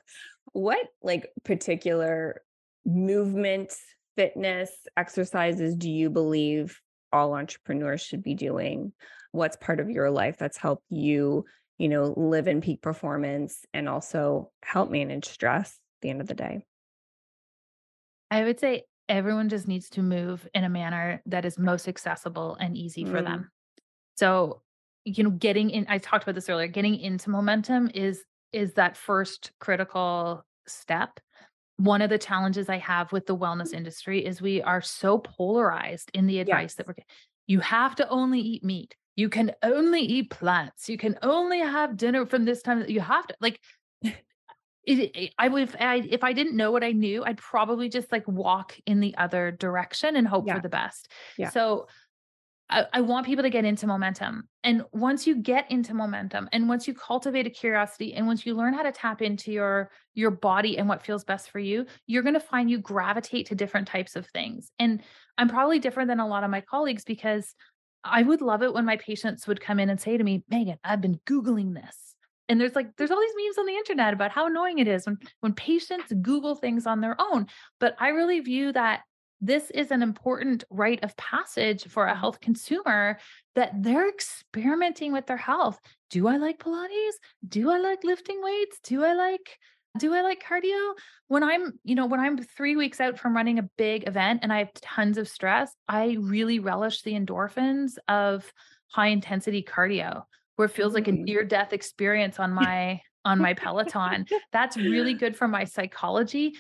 [0.52, 2.42] What like particular
[2.86, 3.74] movement,
[4.16, 6.80] fitness exercises do you believe
[7.12, 8.94] all entrepreneurs should be doing?
[9.32, 11.46] What's part of your life that's helped you,
[11.78, 16.28] you know, live in peak performance and also help manage stress at the end of
[16.28, 16.66] the day?
[18.32, 22.56] I would say everyone just needs to move in a manner that is most accessible
[22.56, 23.26] and easy for Mm.
[23.26, 23.52] them.
[24.18, 24.64] So,
[25.06, 28.24] you know, getting in I talked about this earlier, getting into momentum is
[28.54, 31.20] is that first critical step.
[31.78, 33.78] One of the challenges I have with the wellness mm.
[33.78, 37.10] industry is we are so polarized in the advice that we're getting.
[37.48, 38.96] you have to only eat meat.
[39.16, 40.90] You can only eat plants.
[40.90, 42.86] You can only have dinner from this time.
[42.88, 43.60] You have to like
[44.04, 47.90] it, it- I would if I if I didn't know what I knew, I'd probably
[47.90, 50.56] just like walk in the other direction and hope Yeah.
[50.56, 51.10] for the best.
[51.38, 51.50] Yeah.
[51.50, 51.88] So
[52.74, 54.50] I, I want people to get into momentum.
[54.64, 58.56] And once you get into momentum and once you cultivate a curiosity and once you
[58.56, 62.24] learn how to tap into your your body and what feels best for you, you're
[62.24, 64.72] going to find you gravitate to different types of things.
[64.80, 65.04] And
[65.38, 67.54] I'm probably different than a lot of my colleagues because
[68.04, 70.78] I would love it when my patients would come in and say to me, Meghan,
[70.84, 72.16] I've been Googling this.
[72.50, 75.06] And there's like, there's all these memes on the internet about how annoying it is
[75.06, 77.46] when when patients Google things on their own.
[77.80, 79.02] But I really view that
[79.44, 83.20] this is an important rite of passage for a health consumer
[83.56, 85.80] that they're experimenting with their health.
[86.10, 87.16] Do I like Pilates?
[87.48, 88.80] Do I like lifting weights?
[88.84, 89.60] Do I like
[90.00, 90.94] do I like cardio?
[91.28, 94.52] When I'm, you know, when I'm 3 weeks out from running a big event and
[94.52, 98.52] I have tons of stress, I really relish the endorphins of
[98.88, 100.24] high intensity cardio
[100.56, 101.26] where it feels like a Mm.
[101.26, 104.26] near death experience on my on my Peloton.
[104.52, 106.56] That's really good for my psychology,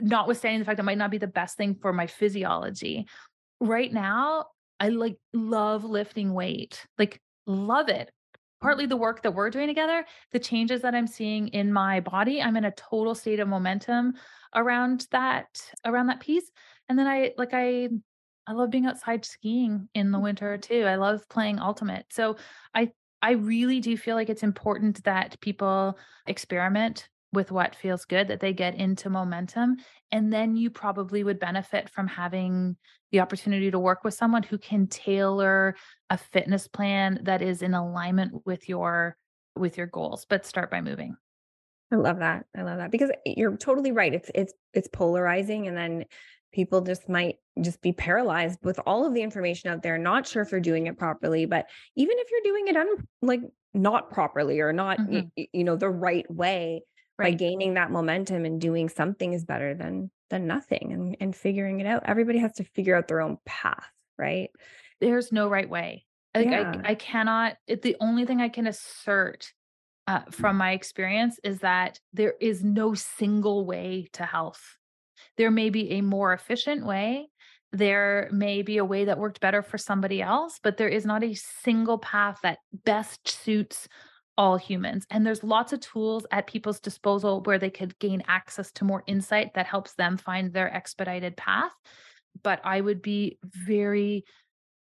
[0.00, 3.06] notwithstanding the fact that might not be the best thing for my physiology.
[3.60, 4.46] Right now,
[4.80, 6.86] I like love lifting weight.
[6.98, 8.10] Like love it.
[8.60, 12.40] Partly the work that we're doing together, the changes that I'm seeing in my body,
[12.40, 14.14] I'm in a total state of momentum
[14.54, 15.46] around that
[15.84, 16.50] around that piece.
[16.88, 17.88] And then I like I
[18.46, 20.74] I love being outside skiing in the winter mm-hmm.
[20.74, 20.84] too.
[20.84, 22.06] I love playing ultimate.
[22.10, 22.36] So
[22.74, 22.90] I
[23.22, 28.40] I really do feel like it's important that people experiment with what feels good, that
[28.40, 29.76] they get into momentum.
[30.12, 32.76] And then you probably would benefit from having
[33.12, 35.76] the opportunity to work with someone who can tailor
[36.10, 39.16] a fitness plan that is in alignment with your
[39.56, 40.26] with your goals.
[40.28, 41.16] But start by moving.
[41.92, 42.46] I love that.
[42.56, 44.12] I love that because you're totally right.
[44.12, 46.04] It's it's it's polarizing and then
[46.52, 50.42] people just might just be paralyzed with all of the information out there, not sure
[50.42, 53.40] if they're doing it properly, but even if you're doing it un, like
[53.74, 55.26] not properly or not Mhm.
[55.36, 56.82] y- you know the right way
[57.18, 61.80] by gaining that momentum and doing something is better than than nothing and and figuring
[61.80, 62.02] it out.
[62.04, 64.50] Everybody has to figure out their own path, right?
[65.00, 66.04] There's no right way.
[66.34, 66.80] Like Yeah.
[66.84, 69.52] I I cannot it, the only thing I can assert
[70.06, 74.62] uh, from my experience is that there is no single way to health.
[75.36, 77.28] There may be a more efficient way.
[77.72, 81.24] There may be a way that worked better for somebody else, but there is not
[81.24, 83.88] a single path that best suits
[84.38, 85.06] all humans.
[85.10, 89.02] And there's lots of tools at people's disposal where they could gain access to more
[89.06, 91.72] insight that helps them find their expedited path.
[92.42, 94.24] But I would be very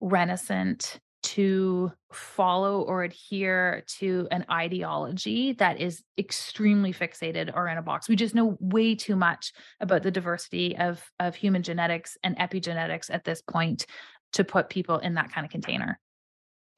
[0.01, 7.83] reticent to follow or adhere to an ideology that is extremely fixated or in a
[7.83, 8.09] box.
[8.09, 13.09] We just know way too much about the diversity of of human genetics and epigenetics
[13.09, 13.87] at this point
[14.33, 16.01] to put people in that kind of container.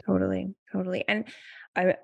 [0.05, 1.05] Totally, totally.
[1.09, 1.25] And
[1.75, 1.97] I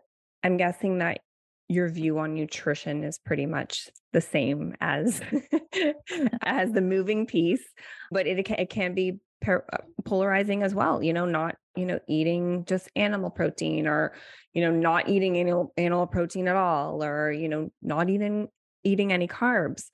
[0.42, 1.20] I'm guessing that
[1.68, 5.20] your view on nutrition is pretty much the same as
[6.42, 7.64] as the moving piece,
[8.10, 11.98] but it it can be par- uh, polarizing as well, you know, not, you know,
[12.08, 14.12] eating just animal protein or,
[14.52, 18.48] you know, not eating animal animal protein at all or, you know, not eating
[18.84, 19.84] eating any carbs.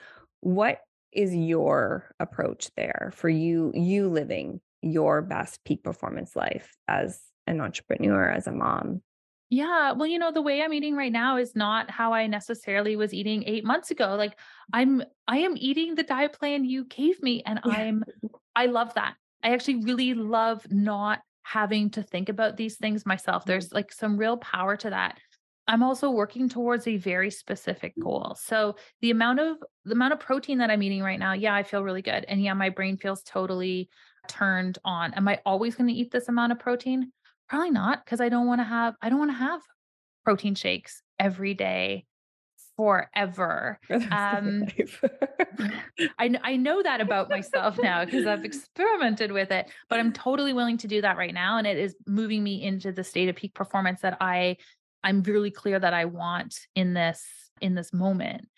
[0.41, 0.81] What
[1.13, 7.61] is your approach there for you you living your best peak performance life as an
[7.61, 9.03] entrepreneur, as a mom?
[9.51, 12.97] Yeah, well, you know, the way I'm eating right now is not how I necessarily
[12.97, 14.17] was eating 8 months ago.
[14.17, 14.39] Like,
[14.73, 17.77] I'm I am eating the diet plan you gave me, and Yeah.
[17.77, 18.05] I'm
[18.57, 19.17] I love that.
[19.45, 23.45] I actually really love not having to think about these things myself.
[23.45, 23.47] Mhm.
[23.47, 25.21] There's, like, some real power to that.
[25.69, 28.35] I'm also working towards a very specific goal.
[28.41, 31.63] So, the amount of the amount of protein that I'm eating right now, yeah, I
[31.63, 33.91] feel really good, and yeah, my brain feels totally
[34.29, 35.15] turned on.
[35.15, 37.13] Am I always gonna eat this amount of protein?
[37.49, 39.63] Probably not because I don't wanna have I don't wanna have
[40.25, 42.07] protein shakes every day
[42.77, 43.79] forever.
[43.87, 44.45] For the rest of
[44.77, 44.87] your
[45.59, 45.73] Um.
[46.19, 50.53] I I know that about myself now because I've experimented with it, but I'm totally
[50.53, 53.37] willing to do that right now, and it is moving me into the state of
[53.37, 54.57] peak performance that I
[55.03, 57.25] I'm really clear that I want in this
[57.61, 58.49] in this moment.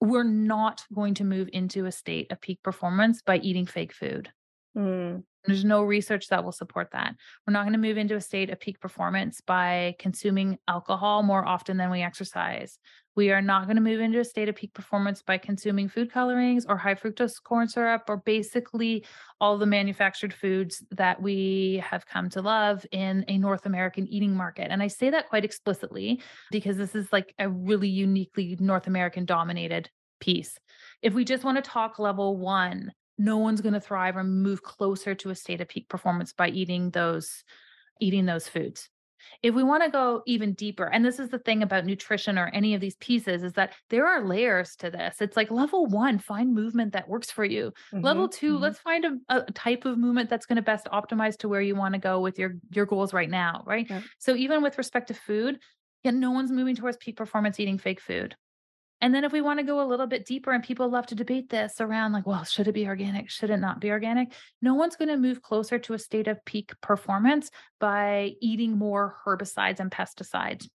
[0.00, 4.30] We're not going to move into a state of peak performance by eating fake food.
[4.76, 5.24] Mm.
[5.44, 7.14] There's no research that will support that.
[7.46, 11.78] We're not gonna move into a state of peak performance by consuming alcohol more often
[11.78, 12.78] than we exercise.
[13.16, 16.66] We are not gonna move into a state of peak performance by consuming food colorings
[16.66, 19.04] or high fructose corn syrup or basically
[19.40, 24.34] all the manufactured foods that we have come to love in a North American eating
[24.36, 24.70] market.
[24.70, 29.24] And I say that quite explicitly because this is like a really uniquely North American
[29.24, 29.90] dominated
[30.20, 30.58] piece.
[31.00, 35.30] If we just wanna talk level 1, no one's gonna thrive or move closer to
[35.30, 37.44] a state of peak performance by eating those
[38.00, 38.88] eating those foods.
[39.42, 42.74] If we wanna go even deeper, and this is the thing about nutrition or any
[42.74, 45.20] of these pieces, is that there are layers to this.
[45.20, 47.72] It's like level 1, find movement that works for you.
[48.02, 48.58] Level Mhm, 2, mhm.
[48.58, 51.98] let's find a a type of movement that's gonna best optimize to where you wanna
[51.98, 53.88] go with your your goals right now, right?
[53.88, 54.04] Yep.
[54.18, 55.60] So even with respect to food,
[56.04, 58.36] yeah, no one's moving towards peak performance eating fake food.
[59.00, 61.48] And then if we wanna go a little bit deeper, and people love to debate
[61.48, 63.30] this around like, "Well, should it be organic?
[63.30, 66.72] Should it not be organic?" No one's gonna move closer to a state of peak
[66.80, 70.68] performance by eating more herbicides and pesticides.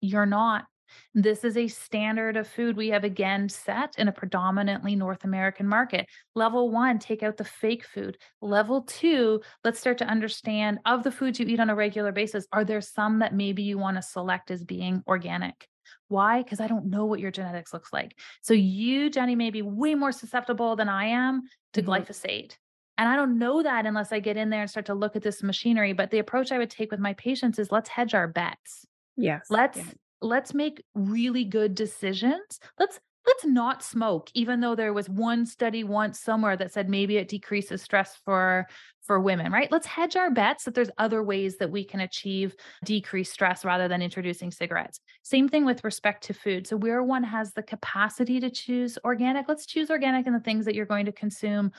[0.00, 0.66] You're not.
[1.14, 5.66] This is a standard of food we have again set in a predominantly North American
[5.66, 6.06] market.
[6.34, 8.18] Level 1, take out the fake food.
[8.40, 12.46] Level 2, let's start to understand of the foods you eat on a regular basis,
[12.52, 15.68] are there some that maybe you wanna select as being organic?
[16.08, 16.42] Why?
[16.42, 18.18] 'Cause I don't know what your genetics looks like.
[18.42, 21.42] So you, Jenny, may be way more susceptible than I am
[21.72, 21.86] to Mhm.
[21.90, 22.58] glyphosate.
[22.98, 25.22] And I don't know that unless I get in there and start to look at
[25.22, 28.28] this machinery, but the approach I would take with my patients is let's hedge our
[28.28, 28.86] bets.
[29.16, 29.50] Yes.
[29.50, 32.60] Let's let's make really good decisions.
[32.78, 37.16] Let's let's not smoke, even though there was one study once somewhere that said maybe
[37.16, 38.66] it decreases stress for
[39.02, 39.70] for women, right?
[39.70, 43.86] Let's hedge our bets that there's other ways that we can achieve decreased stress rather
[43.86, 44.98] than introducing cigarettes.
[45.22, 46.66] Same thing with respect to food.
[46.66, 50.64] So where one has the capacity to choose organic, let's choose organic in the things
[50.64, 51.70] that you're going to consume,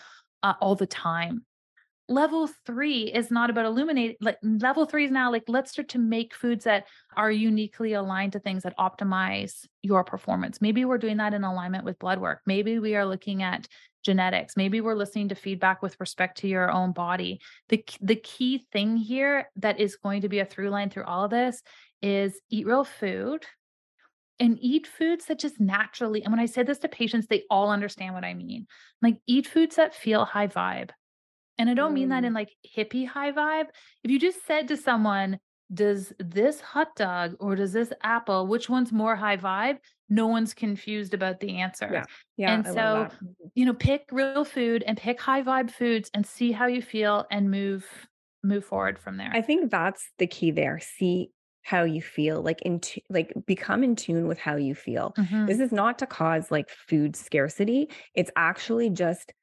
[0.44, 1.46] uh, all the time.
[2.10, 6.00] Level 3 is not about illuminate like, level 3 is now like, let's start to
[6.00, 6.86] make foods that
[7.18, 10.62] are uniquely aligned to things that optimize your performance.
[10.62, 12.42] Maybe we're doing that in alignment with blood work.
[12.46, 13.68] Maybe we are looking at
[14.04, 14.56] genetics.
[14.56, 17.42] Maybe we're listening to feedback with respect to your own body.
[17.68, 21.26] The the key thing here that is going to be a through line through all
[21.26, 21.62] of this
[22.02, 23.46] is eat real food
[24.40, 27.70] and eat foods that just naturally and when I say this to patients, they all
[27.70, 28.68] understand what I mean.
[29.02, 30.92] Like, eat foods that feel high vibe.
[31.58, 32.26] And I don't mean that Mm.
[32.26, 33.68] in, like, hippie high vibe.
[34.04, 35.40] If you just said to someone,
[35.74, 39.80] "Does this hot dog or does this apple, which one's more high vibe?"
[40.10, 41.92] No one's confused about the answer.
[41.92, 42.06] Yeah,
[42.38, 43.08] yeah, And I so.
[43.22, 43.52] Mhm.
[43.56, 47.26] you know, pick real food and pick high vibe foods and see how you feel
[47.32, 48.08] and move
[48.44, 49.34] move forward from there.
[49.34, 50.80] I think that's the key there.
[50.80, 51.32] See
[51.64, 55.16] how you feel, like, in tu like, become in tune with how you feel.
[55.48, 55.60] This Mhm.
[55.60, 57.90] is not to cause, like, food scarcity.
[58.16, 59.34] It's actually just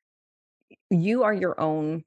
[0.94, 2.04] you are your own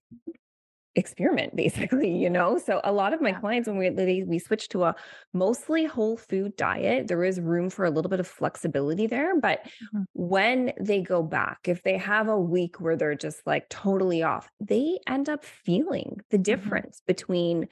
[0.95, 2.57] experiment, basically, you know?
[2.57, 3.41] So a lot of my Yeah.
[3.41, 4.95] clients, when we they we switch to a
[5.33, 9.65] mostly whole food diet, there is room for a little bit of flexibility there, but
[9.79, 10.07] Mhm.
[10.13, 14.49] when they go back, if they have a week where they're just, like, totally off,
[14.59, 16.77] they end up feeling the Mhm.
[16.77, 17.67] difference between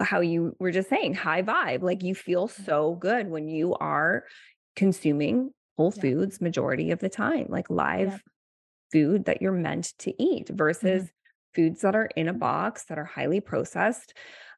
[0.00, 4.24] how you were just saying, high vibe, like, you feel so good when you are
[4.76, 6.04] consuming whole Yeah.
[6.04, 8.22] foods majority of the time, like live
[8.92, 10.48] food that you're meant to eat
[10.82, 11.06] Mhm.
[11.06, 11.10] versus
[11.54, 14.14] foods that are in a box that are highly processed.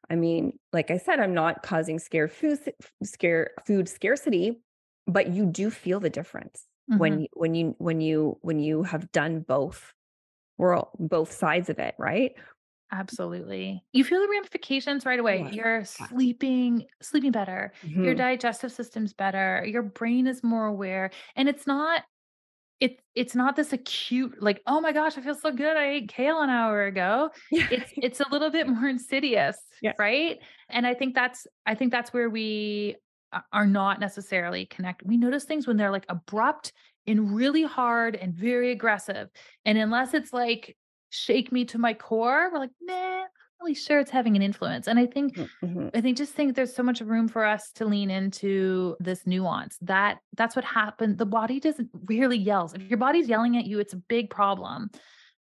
[0.09, 2.59] I mean, like I said, I'm not causing scare food
[3.03, 4.61] scare food scarcity,
[5.07, 7.23] but you do feel the difference when Mhm.
[7.23, 9.93] you when you when you when you have done both
[10.57, 12.33] world both sides of it, right?
[12.91, 13.83] Absolutely.
[13.91, 15.47] You feel the ramifications right away.
[15.47, 17.73] Yes, You're sleeping sleeping better,
[18.03, 18.13] your Mhm.
[18.13, 22.03] digestive system's better, your brain is more aware, and it's not
[22.83, 26.09] it's it's not this acute like oh my gosh i feel so good i ate
[26.09, 27.29] kale an hour ago.
[27.51, 27.67] Yeah.
[27.71, 29.93] it's it's a little bit more insidious Yeah.
[29.97, 30.39] right?
[30.69, 32.97] And i think that's i think that's where we
[33.51, 35.07] are not necessarily connected.
[35.07, 36.71] We notice things when they're like abrupt
[37.07, 39.27] and really hard and very aggressive.
[39.65, 40.77] And unless it's like
[41.09, 43.23] shake me to my core we're like nah
[43.63, 45.89] really sure it's having an influence and i think Mhm.
[45.95, 49.77] I think just think there's so much room for us to lean into this nuance.
[49.81, 51.17] That that's what happened.
[51.17, 52.73] The body doesn't really yells.
[52.73, 54.89] If your body's yelling at you, it's a big problem.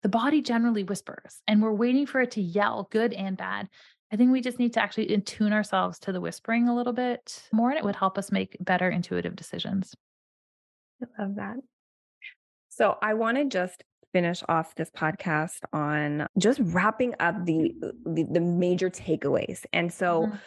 [0.02, 3.68] The body generally whispers, and we're waiting for it to yell, good and bad.
[4.12, 7.48] I think we just need to actually attune ourselves to the whispering a little bit
[7.52, 9.94] more, and it would help us make better intuitive decisions.
[11.02, 11.56] I love that.
[12.68, 13.82] So I want to just
[14.12, 17.72] finish off this podcast on just wrapping up the
[18.04, 19.64] the, the major takeaways.
[19.72, 20.40] And so Mhm.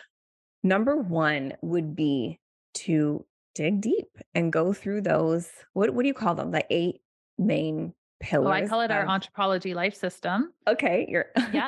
[0.63, 2.39] number one would be
[2.75, 6.51] to dig deep and go through those what what do you call them?
[6.51, 7.01] The eight
[7.37, 8.47] main pillars.
[8.47, 10.53] Oh, I call it our Entropology life system.
[10.67, 11.67] Okay, you're Yeah.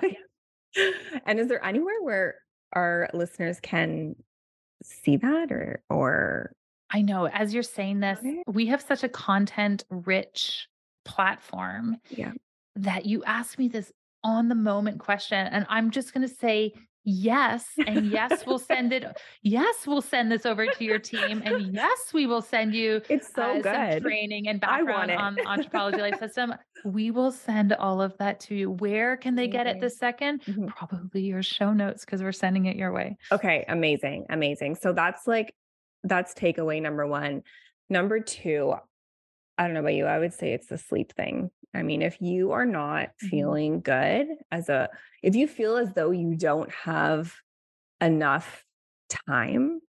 [1.25, 2.35] and is there anywhere where
[2.73, 4.15] our listeners can
[4.83, 6.53] see that or or
[6.89, 10.67] I know as you're saying this, we have such a content rich
[11.07, 12.31] platform yeah.
[12.75, 13.91] that you asked me this
[14.23, 16.73] on the moment question and i'm just going to say
[17.09, 19.05] yes and yes we'll send it
[19.41, 23.33] yes we'll send this over to your team and yes we will send you It's
[23.33, 24.01] so uh, some good.
[24.01, 26.53] training and background on the Entropology life system
[26.83, 29.81] we will send all of that to you where can they get it Amazing.
[29.81, 30.67] this second Mhm.
[30.67, 34.75] probably your show notes because we're sending it your way Okay, amazing, amazing.
[34.75, 35.53] So that's like
[36.03, 37.41] that's takeaway number one.
[37.89, 38.73] Number two,
[39.57, 41.51] I don't know about you, I would say it's the sleep thing.
[41.73, 43.29] I mean, if you are not Mhm.
[43.29, 44.89] feeling good as a
[45.23, 47.35] if you feel as though you don't have
[48.01, 48.65] enough
[49.29, 49.81] time,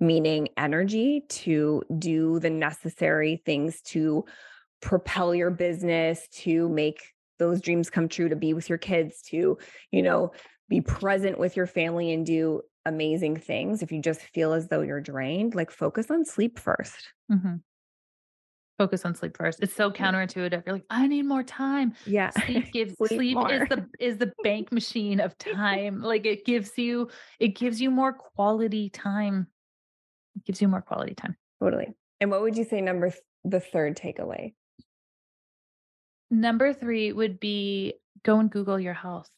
[0.00, 4.24] meaning energy to do the necessary things to
[4.82, 9.58] propel your business, to make those dreams come true, to be with your kids, to,
[9.92, 10.32] you know,
[10.68, 13.82] be present with your family and do amazing things.
[13.82, 17.12] If you just feel as though you're drained, like focus on sleep first.
[17.28, 17.60] Mhm.
[18.78, 22.30] Focus on sleep first it's so counterintuitive you're like i need more time Yeah.
[22.30, 26.78] sleep gives Sleep sleep, is the is the bank machine of time like it gives
[26.78, 27.10] you
[27.40, 29.48] it gives you more quality time
[30.36, 31.88] it gives you more quality time totally.
[32.20, 34.54] And what would you say number th- the third takeaway?
[36.30, 39.30] number three would be go and google your health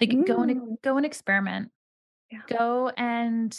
[0.00, 0.82] like go and Mm.
[0.82, 1.70] go and experiment
[2.30, 2.40] Yeah.
[2.48, 3.58] go and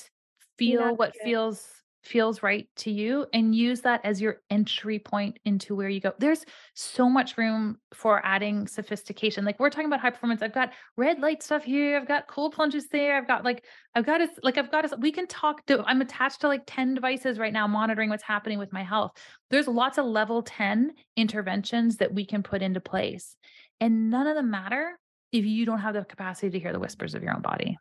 [0.57, 1.21] feel what advocate.
[1.23, 5.99] feels feels right to you and use that as your entry point into where you
[5.99, 6.13] go.
[6.19, 9.43] There's so much room for adding sophistication.
[9.43, 10.41] Like we're talking about high performance.
[10.41, 11.97] I've got red light stuff here.
[11.97, 13.17] I've got cold plunges there.
[13.17, 16.01] I've got like i've got a like i've got a we can talk to i'm
[16.01, 19.11] attached to like 10 devices right now monitoring what's happening with my health.
[19.49, 23.35] There's lots of level 10 interventions that we can put into place
[23.79, 24.97] and none of them matter
[25.31, 27.77] if you don't have the capacity to hear the whispers of your own body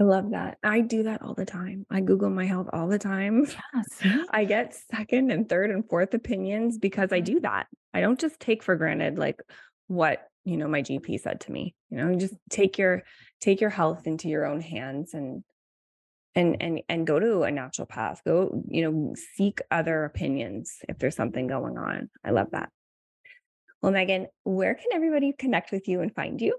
[0.00, 0.58] I love that.
[0.62, 1.86] I do that all the time.
[1.88, 3.46] I Google my health all the time.
[4.02, 7.68] yes I get second and third and fourth opinions because I do that.
[7.92, 9.40] I don't just take for granted like
[9.86, 11.74] what, you know, my GP said to me.
[11.90, 13.04] You know, just take your
[13.40, 15.44] take your health into your own hands and
[16.34, 18.18] and and and go to a naturopath.
[18.24, 22.10] Go, you know, seek other opinions if there's something going on.
[22.24, 22.70] I love that.
[23.80, 26.56] Well, Meghan, where can everybody connect with you and find you?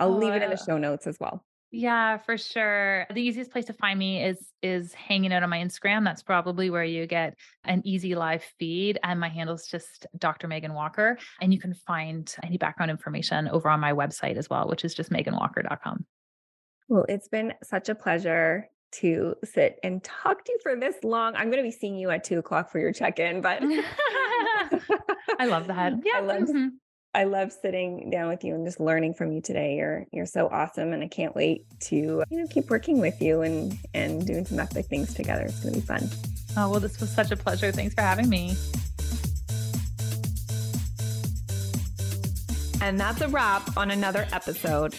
[0.00, 1.44] I'll Oh, leave it in the uh, show notes as well.
[1.72, 3.06] Yeah, for sure.
[3.12, 6.04] The easiest place to find me is is hanging out on my Instagram.
[6.04, 8.98] That's probably where you get an easy live feed.
[9.04, 10.48] And my handle is just Dr.
[10.48, 11.16] Meghan Walker.
[11.40, 14.94] And you can find any background information over on my website as well, which is
[14.94, 16.04] just meganwalker.com.
[16.88, 21.36] Well, it's been such a pleasure to sit and talk to you for this long.
[21.36, 23.62] I'm going to be seeing you at two o'clock for your check-in, but
[25.38, 25.92] I love that.
[26.04, 26.16] Yeah.
[26.16, 26.70] I love mhm.
[27.12, 29.76] I love sitting down with you and just learning from you today.
[29.76, 33.42] You're you're so awesome, and I can't wait to you know keep working with you
[33.42, 35.42] and and doing some epic things together.
[35.42, 36.08] It's going to be fun.
[36.56, 37.72] Oh, well, this was such a pleasure.
[37.72, 38.56] Thanks for having me.
[42.80, 44.94] And that's a wrap on another episode.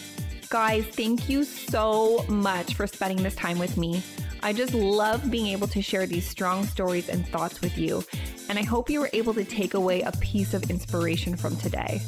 [0.49, 4.03] Guys, thank you so much for spending this time with me.
[4.43, 8.03] I just love being able to share these strong stories and thoughts with you.
[8.51, 12.01] And I hope you were able to take away a piece of inspiration from today.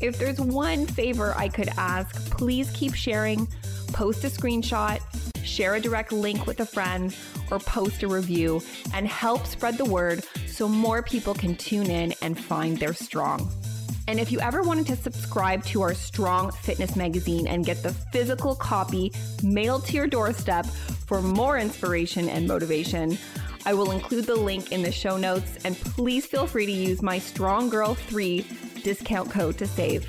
[0.00, 3.46] If there's one favor I could ask, please keep sharing,
[3.88, 5.02] post a screenshot,
[5.44, 7.14] share a direct link with a friend,
[7.50, 8.62] or post a review
[8.94, 13.46] and help spread the word so more people can tune in and find their strong.
[14.08, 17.92] And if you ever wanted to subscribe to our Strong Fitness magazine and get the
[17.92, 19.12] physical copy
[19.42, 23.18] mailed to your doorstep for more inspiration and motivation,
[23.66, 27.02] I will include the link in the show notes, and please feel free to use
[27.02, 28.46] my Strong Girl 3
[28.84, 30.08] discount code to save.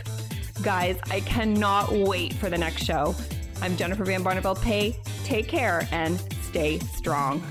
[0.62, 3.16] Guys, I cannot wait for the next show.
[3.60, 4.96] I'm Jennifer Van Barneveld Pay.
[5.24, 7.42] Take care and stay strong.